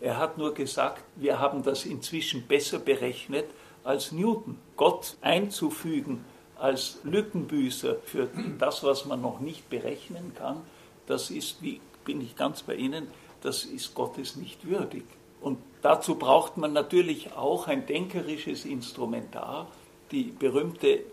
Er 0.01 0.17
hat 0.17 0.39
nur 0.39 0.55
gesagt, 0.55 1.03
wir 1.17 1.37
haben 1.37 1.61
das 1.61 1.85
inzwischen 1.85 2.47
besser 2.47 2.79
berechnet 2.79 3.45
als 3.83 4.11
Newton. 4.11 4.57
Gott 4.75 5.17
einzufügen 5.21 6.25
als 6.59 6.99
Lückenbüßer 7.03 7.95
für 8.05 8.29
das, 8.57 8.83
was 8.83 9.05
man 9.05 9.21
noch 9.21 9.39
nicht 9.39 9.69
berechnen 9.69 10.33
kann, 10.35 10.61
das 11.07 11.31
ist, 11.31 11.61
wie 11.61 11.81
bin 12.05 12.21
ich 12.21 12.35
ganz 12.35 12.63
bei 12.63 12.75
Ihnen, 12.75 13.07
das 13.41 13.63
ist 13.63 13.95
Gottes 13.95 14.35
nicht 14.35 14.67
würdig. 14.67 15.03
Und 15.41 15.57
dazu 15.81 16.15
braucht 16.15 16.57
man 16.57 16.73
natürlich 16.73 17.33
auch 17.33 17.67
ein 17.67 17.85
denkerisches 17.85 18.65
Instrumentar, 18.65 19.67
die 20.11 20.23
berühmte 20.23 21.03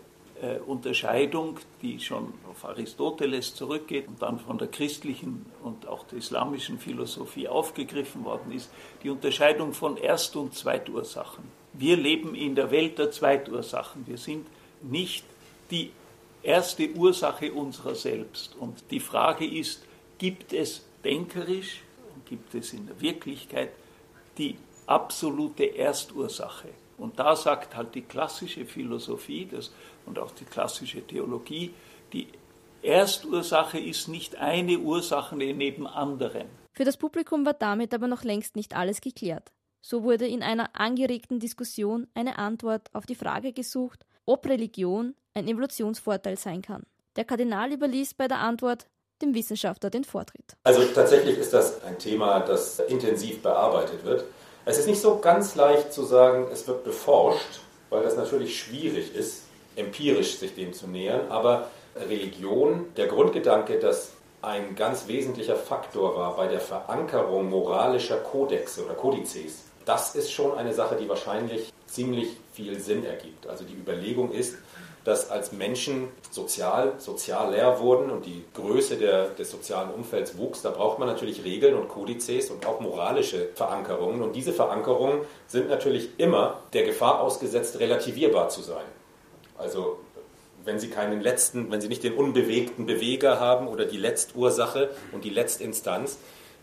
äh, 0.41 0.59
Unterscheidung, 0.65 1.59
die 1.81 1.99
schon 1.99 2.33
auf 2.49 2.65
Aristoteles 2.65 3.55
zurückgeht 3.55 4.07
und 4.07 4.21
dann 4.21 4.39
von 4.39 4.57
der 4.57 4.67
christlichen 4.67 5.45
und 5.63 5.87
auch 5.87 6.03
der 6.05 6.19
islamischen 6.19 6.77
Philosophie 6.77 7.47
aufgegriffen 7.47 8.25
worden 8.25 8.51
ist, 8.51 8.69
die 9.03 9.09
Unterscheidung 9.09 9.73
von 9.73 9.97
Erst- 9.97 10.35
und 10.35 10.53
Zweitursachen. 10.53 11.43
Wir 11.73 11.95
leben 11.95 12.35
in 12.35 12.55
der 12.55 12.71
Welt 12.71 12.99
der 12.99 13.11
Zweitursachen. 13.11 14.05
Wir 14.07 14.17
sind 14.17 14.45
nicht 14.81 15.25
die 15.71 15.91
erste 16.43 16.89
Ursache 16.91 17.51
unserer 17.51 17.95
selbst. 17.95 18.55
Und 18.55 18.83
die 18.91 18.99
Frage 18.99 19.45
ist, 19.45 19.83
gibt 20.17 20.53
es 20.53 20.83
denkerisch 21.03 21.81
gibt 22.27 22.55
es 22.55 22.73
in 22.73 22.87
der 22.87 22.99
Wirklichkeit 22.99 23.71
die 24.37 24.57
absolute 24.85 25.77
Erstursache? 25.77 26.69
Und 26.97 27.19
da 27.19 27.35
sagt 27.35 27.75
halt 27.75 27.93
die 27.95 28.01
klassische 28.01 28.65
Philosophie 28.65 29.47
das, 29.49 29.71
und 30.05 30.17
auch 30.19 30.31
die 30.31 30.45
klassische 30.45 31.05
Theologie, 31.05 31.73
die 32.13 32.27
Erstursache 32.81 33.79
ist 33.79 34.07
nicht 34.07 34.35
eine 34.37 34.79
Ursache 34.79 35.35
neben 35.35 35.87
anderen. 35.87 36.47
Für 36.73 36.85
das 36.85 36.97
Publikum 36.97 37.45
war 37.45 37.53
damit 37.53 37.93
aber 37.93 38.07
noch 38.07 38.23
längst 38.23 38.55
nicht 38.55 38.75
alles 38.75 39.01
geklärt. 39.01 39.51
So 39.81 40.03
wurde 40.03 40.27
in 40.27 40.43
einer 40.43 40.75
angeregten 40.75 41.39
Diskussion 41.39 42.07
eine 42.13 42.37
Antwort 42.37 42.89
auf 42.93 43.05
die 43.05 43.15
Frage 43.15 43.53
gesucht, 43.53 44.05
ob 44.27 44.45
Religion 44.45 45.15
ein 45.33 45.47
Evolutionsvorteil 45.47 46.37
sein 46.37 46.61
kann. 46.61 46.83
Der 47.15 47.25
Kardinal 47.25 47.71
überließ 47.71 48.13
bei 48.13 48.27
der 48.27 48.39
Antwort 48.39 48.85
dem 49.21 49.33
Wissenschaftler 49.33 49.89
den 49.89 50.03
Vortritt. 50.03 50.55
Also 50.63 50.83
tatsächlich 50.93 51.37
ist 51.39 51.53
das 51.53 51.83
ein 51.83 51.97
Thema, 51.97 52.41
das 52.41 52.79
intensiv 52.79 53.41
bearbeitet 53.41 54.05
wird. 54.05 54.25
Es 54.65 54.77
ist 54.77 54.87
nicht 54.87 55.01
so 55.01 55.17
ganz 55.17 55.55
leicht 55.55 55.91
zu 55.91 56.03
sagen, 56.03 56.47
es 56.51 56.67
wird 56.67 56.83
beforscht, 56.83 57.61
weil 57.89 58.03
das 58.03 58.15
natürlich 58.15 58.59
schwierig 58.59 59.15
ist, 59.15 59.43
empirisch 59.75 60.37
sich 60.37 60.53
dem 60.53 60.73
zu 60.73 60.87
nähern. 60.87 61.31
Aber 61.31 61.69
Religion, 61.95 62.85
der 62.97 63.07
Grundgedanke, 63.07 63.79
dass 63.79 64.11
ein 64.41 64.75
ganz 64.75 65.07
wesentlicher 65.07 65.55
Faktor 65.55 66.15
war 66.15 66.35
bei 66.35 66.47
der 66.47 66.59
Verankerung 66.59 67.49
moralischer 67.49 68.17
Kodexe 68.17 68.85
oder 68.85 68.93
Kodizes, 68.93 69.63
das 69.85 70.15
ist 70.15 70.31
schon 70.31 70.57
eine 70.57 70.73
Sache, 70.73 70.97
die 70.97 71.07
wahrscheinlich 71.07 71.71
ziemlich 71.87 72.35
viel 72.57 72.79
Sinn 72.79 73.05
ergibt. 73.05 73.45
Also 73.47 73.63
die 73.63 73.75
Überlegung 73.75 74.31
ist, 74.31 74.57
dass 75.03 75.29
als 75.29 75.53
Menschen 75.53 76.09
sozial, 76.31 76.93
sozial 76.97 77.51
leer 77.51 77.79
wurden 77.79 78.09
und 78.09 78.25
die 78.25 78.43
Größe 78.55 78.97
der, 78.97 79.29
des 79.29 79.51
sozialen 79.51 79.91
Umfelds 79.91 80.37
wuchs, 80.37 80.63
da 80.63 80.71
braucht 80.71 80.99
man 80.99 81.07
natürlich 81.07 81.45
Regeln 81.45 81.75
und 81.75 81.87
Kodizes 81.87 82.49
und 82.49 82.65
auch 82.65 82.81
moralische 82.81 83.49
Verankerungen. 83.55 84.21
Und 84.21 84.35
diese 84.35 84.51
Verankerungen 84.51 85.21
sind 85.47 85.69
natürlich 85.69 86.09
immer 86.17 86.59
der 86.73 86.83
Gefahr 86.83 87.21
ausgesetzt, 87.21 87.79
relativierbar 87.79 88.49
zu 88.49 88.61
sein. 88.61 88.85
Also 89.57 89.99
wenn 90.65 90.79
Sie 90.79 90.89
keinen 90.89 91.21
letzten, 91.21 91.71
wenn 91.71 91.79
Sie 91.79 91.87
nicht 91.87 92.03
den 92.03 92.15
unbewegten 92.15 92.85
Beweger 92.85 93.39
haben 93.39 93.67
oder 93.67 93.85
die 93.85 93.97
Letztursache 93.97 94.89
und 95.13 95.23
die 95.23 95.29
Letztinstanz, 95.29 96.17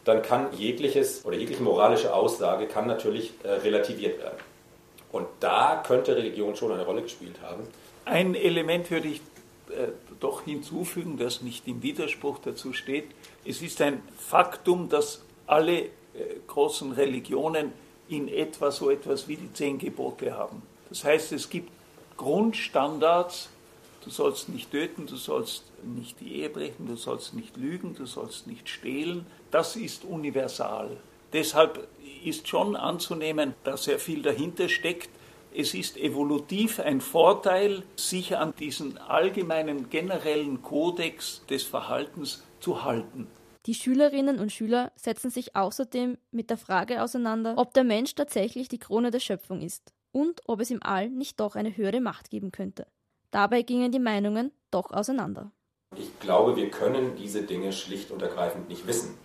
dann 0.04 0.20
kann 0.20 0.48
jegliches 0.52 1.24
oder 1.24 1.36
jegliche 1.36 1.62
moralische 1.62 2.12
Aussage 2.12 2.66
kann 2.66 2.86
natürlich 2.86 3.32
äh, 3.42 3.48
relativiert 3.48 4.18
werden. 4.18 4.36
Und 5.14 5.28
da 5.38 5.80
könnte 5.86 6.16
Religion 6.16 6.56
schon 6.56 6.72
eine 6.72 6.84
Rolle 6.84 7.02
gespielt 7.02 7.40
haben. 7.40 7.68
Ein 8.04 8.34
Element 8.34 8.90
würde 8.90 9.06
ich 9.06 9.20
äh, 9.70 9.92
doch 10.18 10.42
hinzufügen, 10.42 11.18
das 11.18 11.40
nicht 11.40 11.68
im 11.68 11.84
Widerspruch 11.84 12.40
dazu 12.44 12.72
steht. 12.72 13.04
Es 13.44 13.62
ist 13.62 13.80
ein 13.80 14.02
Faktum, 14.18 14.88
dass 14.88 15.22
alle 15.46 15.82
äh, 15.82 15.90
großen 16.48 16.90
Religionen 16.90 17.70
in 18.08 18.26
etwa 18.26 18.72
so 18.72 18.90
etwas 18.90 19.28
wie 19.28 19.36
die 19.36 19.52
zehn 19.52 19.78
Gebote 19.78 20.36
haben. 20.36 20.62
Das 20.88 21.04
heißt, 21.04 21.30
es 21.30 21.48
gibt 21.48 21.70
Grundstandards, 22.16 23.50
du 24.02 24.10
sollst 24.10 24.48
nicht 24.48 24.72
töten, 24.72 25.06
du 25.06 25.14
sollst 25.14 25.62
nicht 25.84 26.18
die 26.18 26.40
Ehe 26.40 26.50
brechen, 26.50 26.88
du 26.88 26.96
sollst 26.96 27.34
nicht 27.34 27.56
lügen, 27.56 27.94
du 27.94 28.06
sollst 28.06 28.48
nicht 28.48 28.68
stehlen. 28.68 29.26
Das 29.52 29.76
ist 29.76 30.04
universal. 30.04 30.96
Deshalb 31.32 31.86
ist 32.26 32.48
schon 32.48 32.76
anzunehmen, 32.76 33.54
dass 33.64 33.84
sehr 33.84 33.98
viel 33.98 34.22
dahinter 34.22 34.68
steckt. 34.68 35.10
Es 35.54 35.74
ist 35.74 35.96
evolutiv 35.96 36.80
ein 36.80 37.00
Vorteil, 37.00 37.84
sich 37.96 38.36
an 38.36 38.54
diesen 38.58 38.98
allgemeinen 38.98 39.88
generellen 39.88 40.62
Kodex 40.62 41.44
des 41.48 41.62
Verhaltens 41.62 42.42
zu 42.60 42.84
halten. 42.84 43.28
Die 43.66 43.74
Schülerinnen 43.74 44.40
und 44.40 44.52
Schüler 44.52 44.92
setzen 44.96 45.30
sich 45.30 45.56
außerdem 45.56 46.18
mit 46.32 46.50
der 46.50 46.58
Frage 46.58 47.02
auseinander, 47.02 47.54
ob 47.56 47.72
der 47.72 47.84
Mensch 47.84 48.14
tatsächlich 48.14 48.68
die 48.68 48.78
Krone 48.78 49.10
der 49.10 49.20
Schöpfung 49.20 49.62
ist 49.62 49.92
und 50.12 50.42
ob 50.46 50.60
es 50.60 50.70
im 50.70 50.82
All 50.82 51.08
nicht 51.08 51.40
doch 51.40 51.56
eine 51.56 51.76
höhere 51.76 52.00
Macht 52.00 52.30
geben 52.30 52.52
könnte. 52.52 52.86
Dabei 53.30 53.62
gingen 53.62 53.90
die 53.90 53.98
Meinungen 53.98 54.52
doch 54.70 54.92
auseinander. 54.92 55.50
Ich 55.96 56.18
glaube, 56.20 56.56
wir 56.56 56.70
können 56.70 57.16
diese 57.16 57.42
Dinge 57.42 57.72
schlicht 57.72 58.10
und 58.10 58.20
ergreifend 58.20 58.68
nicht 58.68 58.86
wissen. 58.86 59.16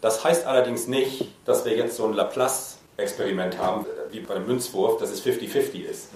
Das 0.00 0.24
heißt 0.24 0.46
allerdings 0.46 0.86
nicht, 0.86 1.28
dass 1.44 1.64
wir 1.64 1.76
jetzt 1.76 1.96
so 1.96 2.06
ein 2.06 2.14
Laplace-Experiment 2.14 3.58
haben, 3.58 3.86
wie 4.10 4.20
bei 4.20 4.34
einem 4.34 4.46
Münzwurf, 4.46 4.98
dass 4.98 5.10
es 5.10 5.24
50-50 5.24 5.84
ist. 5.84 6.08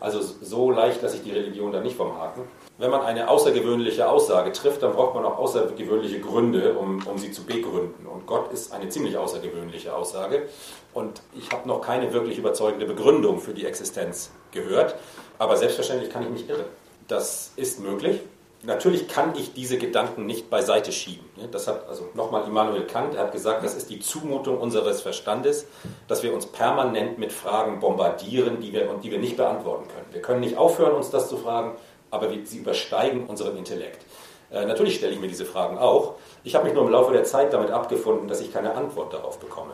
Also 0.00 0.20
so 0.40 0.70
leicht 0.70 1.02
lasse 1.02 1.16
ich 1.16 1.22
die 1.22 1.32
Religion 1.32 1.72
dann 1.72 1.82
nicht 1.82 1.96
vom 1.96 2.18
Haken. 2.18 2.42
Wenn 2.78 2.90
man 2.90 3.02
eine 3.02 3.28
außergewöhnliche 3.28 4.08
Aussage 4.08 4.50
trifft, 4.52 4.82
dann 4.82 4.94
braucht 4.94 5.14
man 5.14 5.26
auch 5.26 5.36
außergewöhnliche 5.36 6.20
Gründe, 6.20 6.72
um, 6.78 7.06
um 7.06 7.18
sie 7.18 7.30
zu 7.30 7.44
begründen. 7.44 8.06
Und 8.06 8.26
Gott 8.26 8.50
ist 8.50 8.72
eine 8.72 8.88
ziemlich 8.88 9.18
außergewöhnliche 9.18 9.94
Aussage. 9.94 10.48
Und 10.94 11.20
ich 11.36 11.50
habe 11.52 11.68
noch 11.68 11.82
keine 11.82 12.14
wirklich 12.14 12.38
überzeugende 12.38 12.86
Begründung 12.86 13.38
für 13.40 13.52
die 13.52 13.66
Existenz 13.66 14.30
gehört. 14.52 14.94
Aber 15.38 15.58
selbstverständlich 15.58 16.10
kann 16.10 16.22
ich 16.22 16.30
mich 16.30 16.48
irren. 16.48 16.64
Das 17.06 17.52
ist 17.56 17.80
möglich. 17.80 18.20
Natürlich 18.62 19.08
kann 19.08 19.34
ich 19.36 19.54
diese 19.54 19.78
Gedanken 19.78 20.26
nicht 20.26 20.50
beiseite 20.50 20.92
schieben. 20.92 21.24
Das 21.50 21.66
hat 21.66 21.88
also 21.88 22.08
nochmal 22.14 22.46
Immanuel 22.46 22.86
Kant, 22.86 23.14
er 23.14 23.22
hat 23.22 23.32
gesagt, 23.32 23.64
das 23.64 23.74
ist 23.74 23.88
die 23.88 24.00
Zumutung 24.00 24.58
unseres 24.58 25.00
Verstandes, 25.00 25.66
dass 26.08 26.22
wir 26.22 26.34
uns 26.34 26.44
permanent 26.44 27.18
mit 27.18 27.32
Fragen 27.32 27.80
bombardieren, 27.80 28.60
die 28.60 28.74
wir, 28.74 28.86
die 29.02 29.10
wir 29.10 29.18
nicht 29.18 29.38
beantworten 29.38 29.88
können. 29.88 30.06
Wir 30.12 30.20
können 30.20 30.40
nicht 30.40 30.58
aufhören, 30.58 30.92
uns 30.92 31.08
das 31.08 31.30
zu 31.30 31.38
fragen, 31.38 31.72
aber 32.10 32.30
wir, 32.30 32.44
sie 32.44 32.58
übersteigen 32.58 33.26
unseren 33.26 33.56
Intellekt. 33.56 34.04
Äh, 34.50 34.66
natürlich 34.66 34.96
stelle 34.96 35.14
ich 35.14 35.20
mir 35.20 35.28
diese 35.28 35.46
Fragen 35.46 35.78
auch. 35.78 36.16
Ich 36.44 36.54
habe 36.54 36.66
mich 36.66 36.74
nur 36.74 36.84
im 36.84 36.90
Laufe 36.90 37.14
der 37.14 37.24
Zeit 37.24 37.54
damit 37.54 37.70
abgefunden, 37.70 38.28
dass 38.28 38.42
ich 38.42 38.52
keine 38.52 38.74
Antwort 38.74 39.14
darauf 39.14 39.38
bekomme. 39.38 39.72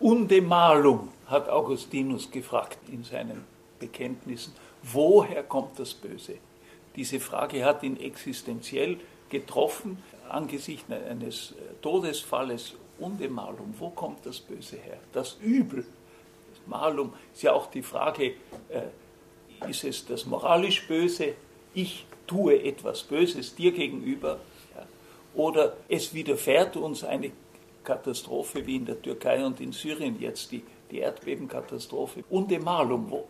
Undemalum 0.00 1.08
hat 1.26 1.48
Augustinus 1.48 2.30
gefragt 2.30 2.78
in 2.90 3.02
seinen 3.02 3.46
Bekenntnissen. 3.78 4.52
Woher 4.82 5.42
kommt 5.42 5.78
das 5.78 5.94
Böse? 5.94 6.34
Diese 6.96 7.20
Frage 7.20 7.64
hat 7.64 7.82
ihn 7.82 7.98
existenziell 7.98 8.98
getroffen 9.28 9.98
angesichts 10.28 10.90
eines 10.90 11.52
äh, 11.52 11.54
Todesfalles 11.82 12.74
und 12.98 13.20
dem 13.20 13.34
Malum. 13.34 13.74
Wo 13.78 13.90
kommt 13.90 14.24
das 14.24 14.40
Böse 14.40 14.76
her? 14.76 14.98
Das 15.12 15.36
Übel. 15.40 15.84
Das 16.50 16.66
Malum 16.66 17.12
ist 17.32 17.42
ja 17.42 17.52
auch 17.52 17.66
die 17.66 17.82
Frage, 17.82 18.34
äh, 18.68 19.68
ist 19.68 19.84
es 19.84 20.06
das 20.06 20.26
moralisch 20.26 20.86
Böse? 20.86 21.34
Ich 21.74 22.06
tue 22.26 22.62
etwas 22.62 23.02
Böses 23.02 23.54
dir 23.54 23.72
gegenüber. 23.72 24.40
Oder 25.34 25.76
es 25.88 26.14
widerfährt 26.14 26.76
uns 26.76 27.02
eine 27.02 27.32
Katastrophe 27.82 28.64
wie 28.66 28.76
in 28.76 28.86
der 28.86 29.00
Türkei 29.02 29.44
und 29.44 29.60
in 29.60 29.72
Syrien 29.72 30.20
jetzt, 30.20 30.52
die, 30.52 30.62
die 30.90 31.00
Erdbebenkatastrophe. 31.00 32.24
Und 32.30 32.50
dem 32.50 32.64
Malum, 32.64 33.10
wo, 33.10 33.28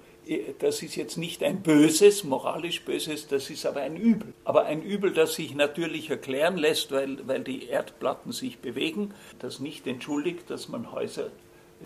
das 0.58 0.82
ist 0.82 0.96
jetzt 0.96 1.16
nicht 1.16 1.42
ein 1.42 1.62
böses, 1.62 2.24
moralisch 2.24 2.84
böses, 2.84 3.28
das 3.28 3.50
ist 3.50 3.66
aber 3.66 3.80
ein 3.80 3.96
Übel. 3.96 4.32
Aber 4.44 4.64
ein 4.64 4.82
Übel, 4.82 5.12
das 5.12 5.34
sich 5.34 5.54
natürlich 5.54 6.10
erklären 6.10 6.56
lässt, 6.56 6.92
weil, 6.92 7.26
weil 7.26 7.42
die 7.42 7.66
Erdplatten 7.66 8.32
sich 8.32 8.58
bewegen, 8.58 9.14
das 9.38 9.60
nicht 9.60 9.86
entschuldigt, 9.86 10.48
dass 10.48 10.68
man 10.68 10.92
Häuser 10.92 11.30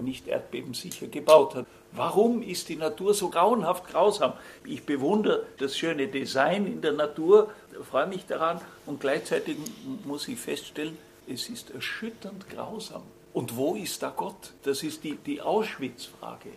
nicht 0.00 0.28
erdbebensicher 0.28 1.08
gebaut 1.08 1.54
hat. 1.54 1.66
Warum 1.92 2.42
ist 2.42 2.68
die 2.68 2.76
Natur 2.76 3.14
so 3.14 3.30
grauenhaft 3.30 3.88
grausam? 3.88 4.34
Ich 4.64 4.84
bewundere 4.84 5.46
das 5.58 5.76
schöne 5.76 6.06
Design 6.06 6.66
in 6.66 6.80
der 6.80 6.92
Natur, 6.92 7.50
freue 7.90 8.06
mich 8.06 8.26
daran 8.26 8.60
und 8.86 9.00
gleichzeitig 9.00 9.56
muss 10.04 10.28
ich 10.28 10.38
feststellen, 10.38 10.96
es 11.26 11.48
ist 11.48 11.70
erschütternd 11.70 12.48
grausam. 12.48 13.02
Und 13.32 13.56
wo 13.56 13.74
ist 13.74 14.02
da 14.02 14.12
Gott? 14.14 14.52
Das 14.62 14.82
ist 14.82 15.04
die, 15.04 15.16
die 15.16 15.40
Auschwitz-Frage. 15.40 16.50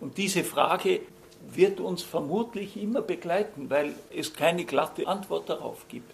Und 0.00 0.18
diese 0.18 0.44
Frage 0.44 1.00
wird 1.52 1.80
uns 1.80 2.02
vermutlich 2.02 2.76
immer 2.76 3.02
begleiten, 3.02 3.70
weil 3.70 3.94
es 4.14 4.32
keine 4.32 4.64
glatte 4.64 5.06
Antwort 5.06 5.48
darauf 5.48 5.86
gibt. 5.88 6.12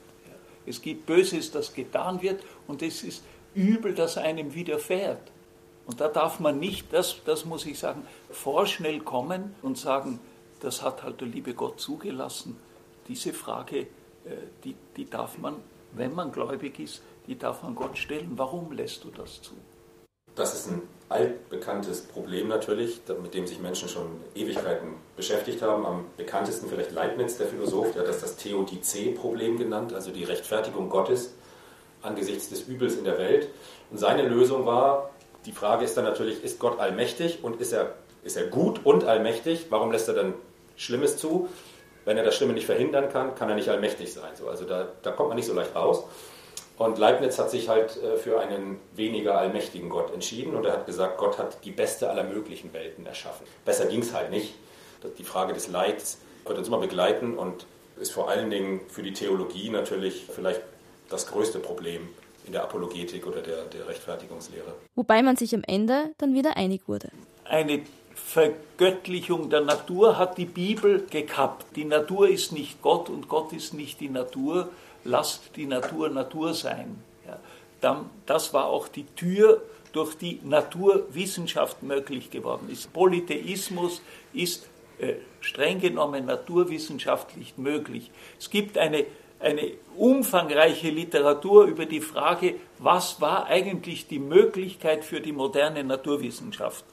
Es 0.66 0.82
gibt 0.82 1.06
Böses, 1.06 1.50
das 1.50 1.72
getan 1.72 2.22
wird 2.22 2.42
und 2.66 2.82
es 2.82 3.02
ist 3.02 3.24
Übel, 3.54 3.94
das 3.94 4.16
einem 4.16 4.54
widerfährt. 4.54 5.32
Und 5.86 6.00
da 6.00 6.08
darf 6.08 6.38
man 6.38 6.58
nicht, 6.58 6.92
das, 6.92 7.16
das 7.24 7.44
muss 7.44 7.66
ich 7.66 7.78
sagen, 7.78 8.06
vorschnell 8.30 9.00
kommen 9.00 9.54
und 9.62 9.78
sagen, 9.78 10.20
das 10.60 10.82
hat 10.82 11.02
halt 11.02 11.20
der 11.20 11.28
liebe 11.28 11.54
Gott 11.54 11.80
zugelassen. 11.80 12.56
Diese 13.08 13.32
Frage, 13.32 13.78
äh, 13.78 13.86
die, 14.62 14.76
die 14.96 15.08
darf 15.08 15.38
man, 15.38 15.56
wenn 15.92 16.14
man 16.14 16.30
gläubig 16.30 16.78
ist, 16.78 17.02
die 17.26 17.36
darf 17.36 17.62
man 17.62 17.74
Gott 17.74 17.98
stellen. 17.98 18.32
Warum 18.36 18.70
lässt 18.72 19.02
du 19.04 19.10
das 19.10 19.42
zu? 19.42 19.54
Das 20.36 20.54
ist 20.54 20.68
ein 20.68 20.82
altbekanntes 21.08 22.02
Problem 22.02 22.48
natürlich, 22.48 23.00
mit 23.20 23.34
dem 23.34 23.46
sich 23.46 23.58
Menschen 23.58 23.88
schon 23.88 24.06
Ewigkeiten 24.34 24.94
beschäftigt 25.16 25.60
haben. 25.60 25.84
Am 25.84 26.04
bekanntesten 26.16 26.68
vielleicht 26.68 26.92
Leibniz, 26.92 27.36
der 27.36 27.48
Philosoph, 27.48 27.92
der 27.92 28.02
hat 28.02 28.08
das 28.08 28.20
das 28.20 28.36
Theodizee-Problem 28.36 29.58
genannt, 29.58 29.92
also 29.92 30.12
die 30.12 30.24
Rechtfertigung 30.24 30.88
Gottes 30.88 31.34
angesichts 32.02 32.48
des 32.48 32.62
Übels 32.62 32.96
in 32.96 33.04
der 33.04 33.18
Welt. 33.18 33.48
Und 33.90 33.98
seine 33.98 34.22
Lösung 34.22 34.66
war, 34.66 35.10
die 35.46 35.52
Frage 35.52 35.84
ist 35.84 35.96
dann 35.96 36.04
natürlich, 36.04 36.44
ist 36.44 36.58
Gott 36.58 36.78
allmächtig 36.78 37.42
und 37.42 37.60
ist 37.60 37.72
er, 37.72 37.94
ist 38.22 38.36
er 38.36 38.46
gut 38.46 38.84
und 38.84 39.04
allmächtig? 39.04 39.66
Warum 39.70 39.90
lässt 39.90 40.08
er 40.08 40.14
dann 40.14 40.34
Schlimmes 40.76 41.16
zu? 41.16 41.48
Wenn 42.04 42.16
er 42.16 42.24
das 42.24 42.36
Schlimme 42.36 42.52
nicht 42.52 42.66
verhindern 42.66 43.08
kann, 43.10 43.34
kann 43.34 43.48
er 43.48 43.56
nicht 43.56 43.68
allmächtig 43.68 44.12
sein. 44.12 44.30
So, 44.34 44.48
also 44.48 44.64
da, 44.64 44.88
da 45.02 45.10
kommt 45.10 45.30
man 45.30 45.36
nicht 45.36 45.46
so 45.46 45.54
leicht 45.54 45.74
raus. 45.74 46.04
Und 46.80 46.96
Leibniz 46.96 47.38
hat 47.38 47.50
sich 47.50 47.68
halt 47.68 48.02
äh, 48.02 48.16
für 48.16 48.40
einen 48.40 48.78
weniger 48.96 49.36
allmächtigen 49.36 49.90
Gott 49.90 50.14
entschieden 50.14 50.54
und 50.54 50.64
er 50.64 50.72
hat 50.72 50.86
gesagt, 50.86 51.18
Gott 51.18 51.36
hat 51.36 51.62
die 51.66 51.72
beste 51.72 52.08
aller 52.08 52.24
möglichen 52.24 52.72
Welten 52.72 53.04
erschaffen. 53.04 53.46
Besser 53.66 53.84
ging 53.84 54.00
es 54.00 54.14
halt 54.14 54.30
nicht. 54.30 54.54
Die 55.18 55.24
Frage 55.24 55.52
des 55.52 55.68
Leids 55.68 56.22
wird 56.46 56.56
uns 56.56 56.68
immer 56.68 56.78
begleiten 56.78 57.36
und 57.36 57.66
ist 58.00 58.12
vor 58.12 58.30
allen 58.30 58.48
Dingen 58.48 58.80
für 58.88 59.02
die 59.02 59.12
Theologie 59.12 59.68
natürlich 59.68 60.24
vielleicht 60.34 60.62
das 61.10 61.26
größte 61.26 61.58
Problem 61.58 62.08
in 62.46 62.54
der 62.54 62.62
Apologetik 62.62 63.26
oder 63.26 63.42
der, 63.42 63.64
der 63.64 63.86
Rechtfertigungslehre. 63.86 64.72
Wobei 64.94 65.20
man 65.20 65.36
sich 65.36 65.54
am 65.54 65.64
Ende 65.66 66.12
dann 66.16 66.32
wieder 66.32 66.56
einig 66.56 66.88
wurde. 66.88 67.10
Eine 67.44 67.82
Vergöttlichung 68.14 69.50
der 69.50 69.60
Natur 69.60 70.16
hat 70.16 70.38
die 70.38 70.46
Bibel 70.46 71.04
gekappt. 71.10 71.76
Die 71.76 71.84
Natur 71.84 72.30
ist 72.30 72.52
nicht 72.52 72.80
Gott 72.80 73.10
und 73.10 73.28
Gott 73.28 73.52
ist 73.52 73.74
nicht 73.74 74.00
die 74.00 74.08
Natur 74.08 74.70
lasst 75.04 75.56
die 75.56 75.66
Natur 75.66 76.08
Natur 76.08 76.54
sein. 76.54 77.02
Ja, 77.26 77.38
dann, 77.80 78.10
das 78.26 78.52
war 78.52 78.66
auch 78.66 78.88
die 78.88 79.04
Tür, 79.04 79.62
durch 79.92 80.14
die 80.14 80.40
Naturwissenschaft 80.44 81.82
möglich 81.82 82.30
geworden 82.30 82.68
ist. 82.70 82.92
Polytheismus 82.92 84.02
ist 84.32 84.68
äh, 84.98 85.14
streng 85.40 85.80
genommen 85.80 86.26
naturwissenschaftlich 86.26 87.54
möglich. 87.56 88.10
Es 88.38 88.50
gibt 88.50 88.78
eine, 88.78 89.04
eine 89.40 89.72
umfangreiche 89.96 90.90
Literatur 90.90 91.64
über 91.64 91.86
die 91.86 92.00
Frage, 92.00 92.56
was 92.78 93.20
war 93.20 93.46
eigentlich 93.46 94.06
die 94.06 94.18
Möglichkeit 94.18 95.04
für 95.04 95.20
die 95.20 95.32
moderne 95.32 95.82
Naturwissenschaft. 95.82 96.84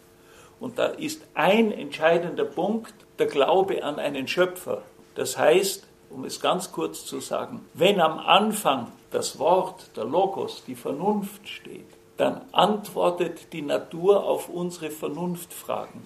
Und 0.60 0.80
da 0.80 0.88
ist 0.88 1.22
ein 1.36 1.72
entscheidender 1.72 2.46
Punkt 2.46 2.94
der 3.20 3.28
Glaube 3.28 3.84
an 3.84 4.00
einen 4.00 4.28
Schöpfer. 4.28 4.82
Das 5.14 5.38
heißt, 5.38 5.86
um 6.10 6.26
es 6.26 6.40
ganz 6.40 6.72
kurz 6.72 7.06
zu 7.06 7.20
sagen, 7.20 7.66
wenn 7.74 8.00
am 8.00 8.20
Anfang 8.20 8.92
das 9.12 9.40
Wort, 9.40 9.90
der 9.96 10.06
Logos, 10.06 10.64
die 10.66 10.76
Vernunft 10.76 11.48
steht, 11.48 11.88
dann 12.18 12.42
antwortet 12.52 13.54
die 13.54 13.62
Natur 13.62 14.24
auf 14.24 14.50
unsere 14.50 14.90
Vernunftfragen. 14.90 16.02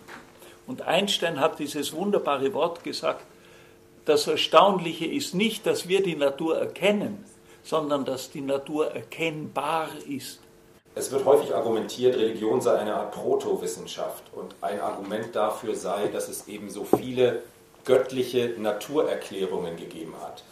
Und 0.67 0.83
Einstein 0.83 1.39
hat 1.39 1.59
dieses 1.59 1.93
wunderbare 1.93 2.53
Wort 2.53 2.83
gesagt, 2.83 3.25
das 4.05 4.27
Erstaunliche 4.27 5.05
ist 5.05 5.35
nicht, 5.35 5.65
dass 5.65 5.87
wir 5.87 6.03
die 6.03 6.15
Natur 6.15 6.57
erkennen, 6.57 7.23
sondern 7.63 8.05
dass 8.05 8.31
die 8.31 8.41
Natur 8.41 8.91
erkennbar 8.91 9.89
ist. 10.07 10.39
Es 10.93 11.11
wird 11.11 11.23
häufig 11.23 11.55
argumentiert, 11.55 12.17
Religion 12.17 12.59
sei 12.59 12.77
eine 12.79 12.95
Art 12.95 13.13
Protowissenschaft 13.13 14.23
und 14.33 14.53
ein 14.59 14.81
Argument 14.81 15.33
dafür 15.33 15.75
sei, 15.75 16.07
dass 16.07 16.27
es 16.27 16.47
eben 16.49 16.69
so 16.69 16.83
viele 16.83 17.43
göttliche 17.85 18.55
Naturerklärungen 18.57 19.77
gegeben 19.77 20.13
hat. 20.21 20.43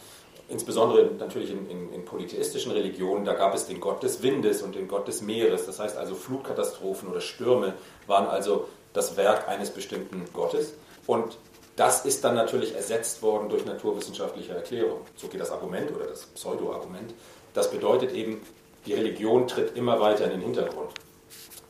Insbesondere 0.48 1.10
natürlich 1.18 1.50
in, 1.50 1.70
in, 1.70 1.92
in, 1.92 2.04
polytheistischen 2.04 2.72
Religionen, 2.72 3.24
da 3.24 3.34
gab 3.34 3.54
es 3.54 3.66
den 3.66 3.78
Gott 3.78 4.02
des 4.02 4.22
Windes 4.22 4.62
und 4.62 4.74
den 4.74 4.88
Gott 4.88 5.06
des 5.06 5.22
Meeres. 5.22 5.66
Das 5.66 5.78
heißt 5.78 5.96
also 5.96 6.16
Flutkatastrophen 6.16 7.08
oder 7.08 7.20
Stürme 7.20 7.74
waren 8.08 8.26
also 8.26 8.66
das 8.92 9.16
Werk 9.16 9.48
eines 9.48 9.70
bestimmten 9.70 10.24
Gottes. 10.32 10.74
Und 11.06 11.38
das 11.76 12.04
ist 12.04 12.24
dann 12.24 12.34
natürlich 12.34 12.74
ersetzt 12.74 13.22
worden 13.22 13.48
durch 13.48 13.64
naturwissenschaftliche 13.64 14.52
Erklärungen. 14.52 15.02
So 15.14 15.28
geht 15.28 15.40
das 15.40 15.52
Argument 15.52 15.94
oder 15.94 16.06
das 16.06 16.26
Pseudo-Argument. 16.26 17.14
Das 17.54 17.70
bedeutet 17.70 18.12
eben, 18.12 18.42
die 18.86 18.94
Religion 18.94 19.46
tritt 19.46 19.76
immer 19.76 20.00
weiter 20.00 20.24
in 20.24 20.30
den 20.30 20.40
Hintergrund. 20.40 20.90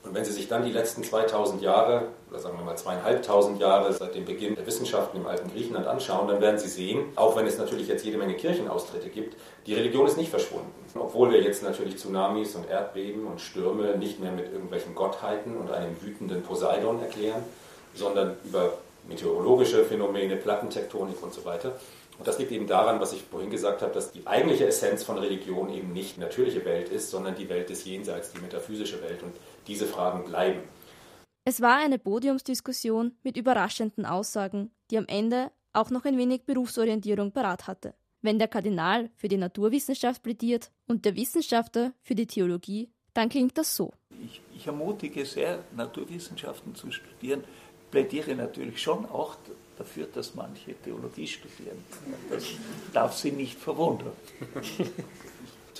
Und 0.02 0.14
wenn 0.14 0.24
Sie 0.24 0.32
sich 0.32 0.48
dann 0.48 0.64
die 0.64 0.72
letzten 0.72 1.04
2000 1.04 1.60
Jahre, 1.60 2.08
oder 2.30 2.38
sagen 2.38 2.56
wir 2.56 2.64
mal 2.64 2.76
zweieinhalbtausend 2.76 3.60
Jahre 3.60 3.92
seit 3.92 4.14
dem 4.14 4.24
Beginn 4.24 4.54
der 4.54 4.66
Wissenschaften 4.66 5.18
im 5.18 5.26
alten 5.26 5.50
Griechenland 5.50 5.86
anschauen, 5.86 6.26
dann 6.26 6.40
werden 6.40 6.58
Sie 6.58 6.68
sehen, 6.68 7.04
auch 7.16 7.36
wenn 7.36 7.46
es 7.46 7.58
natürlich 7.58 7.86
jetzt 7.86 8.04
jede 8.04 8.16
Menge 8.16 8.34
Kirchenaustritte 8.34 9.10
gibt, 9.10 9.36
die 9.66 9.74
Religion 9.74 10.06
ist 10.06 10.16
nicht 10.16 10.30
verschwunden. 10.30 10.72
Obwohl 10.94 11.30
wir 11.32 11.42
jetzt 11.42 11.62
natürlich 11.62 11.96
Tsunamis 11.98 12.54
und 12.54 12.68
Erdbeben 12.68 13.26
und 13.26 13.40
Stürme 13.40 13.98
nicht 13.98 14.20
mehr 14.20 14.32
mit 14.32 14.50
irgendwelchen 14.50 14.94
Gottheiten 14.94 15.56
und 15.56 15.70
einem 15.70 15.94
wütenden 16.00 16.42
Poseidon 16.42 17.00
erklären, 17.00 17.42
sondern 17.94 18.36
über 18.44 18.72
meteorologische 19.06 19.84
Phänomene, 19.84 20.36
Plattentektonik 20.36 21.22
und 21.22 21.34
so 21.34 21.44
weiter. 21.44 21.72
Und 22.18 22.28
das 22.28 22.38
liegt 22.38 22.52
eben 22.52 22.66
daran, 22.66 23.00
was 23.00 23.14
ich 23.14 23.22
vorhin 23.22 23.48
gesagt 23.48 23.80
habe, 23.80 23.94
dass 23.94 24.12
die 24.12 24.26
eigentliche 24.26 24.66
Essenz 24.66 25.02
von 25.02 25.16
Religion 25.16 25.72
eben 25.72 25.94
nicht 25.94 26.18
natürliche 26.18 26.62
Welt 26.66 26.90
ist, 26.90 27.10
sondern 27.10 27.34
die 27.34 27.48
Welt 27.48 27.70
des 27.70 27.86
Jenseits, 27.86 28.32
die 28.32 28.40
metaphysische 28.40 29.00
Welt. 29.00 29.22
Und 29.22 29.32
diese 29.66 29.86
Fragen 29.86 30.24
bleiben. 30.24 30.60
Es 31.44 31.60
war 31.60 31.78
eine 31.78 31.98
Podiumsdiskussion 31.98 33.12
mit 33.22 33.36
überraschenden 33.36 34.04
Aussagen, 34.04 34.70
die 34.90 34.98
am 34.98 35.06
Ende 35.06 35.50
auch 35.72 35.90
noch 35.90 36.04
ein 36.04 36.18
wenig 36.18 36.44
Berufsorientierung 36.44 37.32
parat 37.32 37.66
hatte. 37.66 37.94
Wenn 38.22 38.38
der 38.38 38.48
Kardinal 38.48 39.10
für 39.16 39.28
die 39.28 39.38
Naturwissenschaft 39.38 40.22
plädiert 40.22 40.70
und 40.86 41.04
der 41.04 41.16
Wissenschaftler 41.16 41.92
für 42.02 42.14
die 42.14 42.26
Theologie, 42.26 42.90
dann 43.14 43.28
klingt 43.28 43.56
das 43.56 43.74
so. 43.74 43.92
Ich, 44.22 44.42
ich 44.54 44.66
ermutige 44.66 45.24
sehr, 45.24 45.64
Naturwissenschaften 45.74 46.74
zu 46.74 46.92
studieren, 46.92 47.42
plädiere 47.90 48.34
natürlich 48.34 48.82
schon 48.82 49.06
auch 49.06 49.36
dafür, 49.78 50.06
dass 50.06 50.34
manche 50.34 50.74
Theologie 50.74 51.26
studieren. 51.26 51.82
Das 52.28 52.44
darf 52.92 53.16
Sie 53.16 53.32
nicht 53.32 53.58
verwundern. 53.58 54.12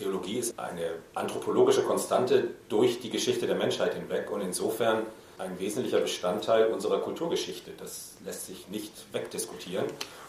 Theologie 0.01 0.39
ist 0.39 0.59
eine 0.59 0.93
anthropologische 1.15 1.83
Konstante 1.83 2.49
durch 2.71 3.01
die 3.01 3.11
Geschichte 3.11 3.47
der 3.47 3.55
Menschheit 3.55 3.93
hinweg 3.93 4.31
und 4.31 4.41
insofern 4.41 5.03
ein 5.37 5.61
wesentlicher 5.61 5.99
Bestandteil 5.99 6.69
unserer 6.69 7.01
Kulturgeschichte. 7.01 7.73
Das 7.79 8.15
lässt 8.25 8.47
sich 8.47 8.69
nicht 8.69 8.93
wegdiskutieren. 9.13 9.85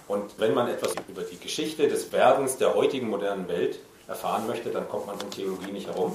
Und 0.09 0.39
wenn 0.39 0.53
man 0.53 0.67
etwas 0.67 0.93
über 1.07 1.21
die 1.21 1.37
Geschichte 1.37 1.87
des 1.87 2.11
Werdens 2.11 2.57
der 2.57 2.75
heutigen 2.75 3.09
modernen 3.09 3.47
Welt 3.47 3.79
erfahren 4.09 4.45
möchte, 4.45 4.71
dann 4.71 4.89
kommt 4.89 5.07
man 5.07 5.15
um 5.15 5.29
Theologie 5.31 5.71
nicht 5.71 5.87
herum. 5.87 6.13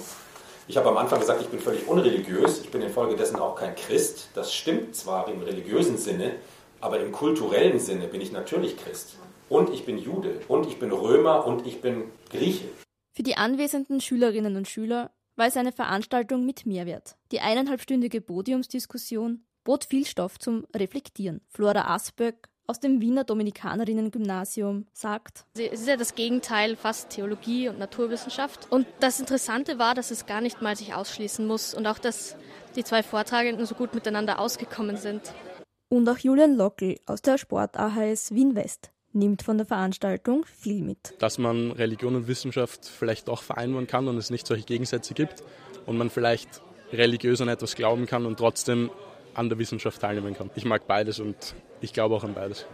Ich 0.68 0.76
habe 0.76 0.90
am 0.90 0.98
Anfang 0.98 1.20
gesagt, 1.20 1.40
ich 1.40 1.48
bin 1.48 1.60
völlig 1.60 1.88
unreligiös. 1.88 2.60
Ich 2.60 2.70
bin 2.70 2.82
infolgedessen 2.82 3.38
auch 3.38 3.56
kein 3.56 3.74
Christ. 3.74 4.28
Das 4.34 4.52
stimmt 4.52 4.94
zwar 4.94 5.28
im 5.28 5.40
religiösen 5.40 5.96
Sinne, 5.96 6.32
aber 6.82 7.00
im 7.00 7.10
kulturellen 7.10 7.80
Sinne 7.80 8.06
bin 8.06 8.20
ich 8.20 8.32
natürlich 8.32 8.76
Christ. 8.76 9.16
Und 9.48 9.70
ich 9.70 9.86
bin 9.86 9.96
Jude. 9.96 10.40
Und 10.46 10.66
ich 10.66 10.78
bin 10.78 10.92
Römer. 10.92 11.46
Und 11.46 11.66
ich 11.66 11.80
bin 11.80 12.04
Grieche. 12.30 12.66
Für 13.16 13.22
die 13.22 13.38
anwesenden 13.38 14.02
Schülerinnen 14.02 14.56
und 14.56 14.68
Schüler 14.68 15.10
war 15.36 15.46
es 15.46 15.56
eine 15.56 15.72
Veranstaltung 15.72 16.44
mit 16.44 16.66
Mehrwert. 16.66 17.16
Die 17.32 17.40
eineinhalbstündige 17.40 18.20
Podiumsdiskussion 18.20 19.42
bot 19.64 19.86
viel 19.86 20.04
Stoff 20.04 20.38
zum 20.38 20.66
Reflektieren. 20.76 21.40
Flora 21.48 21.94
Asböck 21.94 22.50
aus 22.66 22.78
dem 22.78 23.00
Wiener 23.00 23.24
Dominikanerinnen-Gymnasium 23.24 24.86
sagt. 24.92 25.46
Es 25.54 25.80
ist 25.80 25.88
ja 25.88 25.96
das 25.96 26.14
Gegenteil, 26.14 26.76
fast 26.76 27.08
Theologie 27.08 27.70
und 27.70 27.78
Naturwissenschaft. 27.78 28.70
Und 28.70 28.86
das 29.00 29.18
Interessante 29.18 29.78
war, 29.78 29.94
dass 29.94 30.10
es 30.10 30.26
gar 30.26 30.42
nicht 30.42 30.60
mal 30.60 30.76
sich 30.76 30.92
ausschließen 30.92 31.46
muss 31.46 31.72
und 31.72 31.86
auch, 31.86 31.98
dass 31.98 32.36
die 32.74 32.84
zwei 32.84 33.02
Vortragenden 33.02 33.64
so 33.64 33.76
gut 33.76 33.94
miteinander 33.94 34.38
ausgekommen 34.38 34.98
sind. 34.98 35.22
Und 35.88 36.06
auch 36.10 36.18
Julian 36.18 36.54
Lockel 36.54 37.00
aus 37.06 37.22
der 37.22 37.38
Sport 37.38 37.78
AHS 37.78 38.34
Wien 38.34 38.54
West 38.54 38.90
nimmt 39.16 39.42
von 39.42 39.56
der 39.56 39.66
Veranstaltung 39.66 40.44
viel 40.46 40.82
mit. 40.82 41.14
Dass 41.18 41.38
man 41.38 41.72
Religion 41.72 42.14
und 42.14 42.28
Wissenschaft 42.28 42.86
vielleicht 42.86 43.28
auch 43.28 43.42
vereinbaren 43.42 43.86
kann 43.86 44.06
und 44.06 44.16
es 44.16 44.30
nicht 44.30 44.46
solche 44.46 44.64
Gegensätze 44.64 45.14
gibt 45.14 45.42
und 45.86 45.96
man 45.96 46.10
vielleicht 46.10 46.60
religiös 46.92 47.40
an 47.40 47.48
etwas 47.48 47.74
glauben 47.74 48.06
kann 48.06 48.26
und 48.26 48.38
trotzdem 48.38 48.90
an 49.34 49.48
der 49.48 49.58
Wissenschaft 49.58 50.00
teilnehmen 50.00 50.34
kann. 50.34 50.50
Ich 50.54 50.64
mag 50.64 50.86
beides 50.86 51.18
und 51.18 51.54
ich 51.80 51.92
glaube 51.92 52.14
auch 52.14 52.24
an 52.24 52.34
beides. 52.34 52.66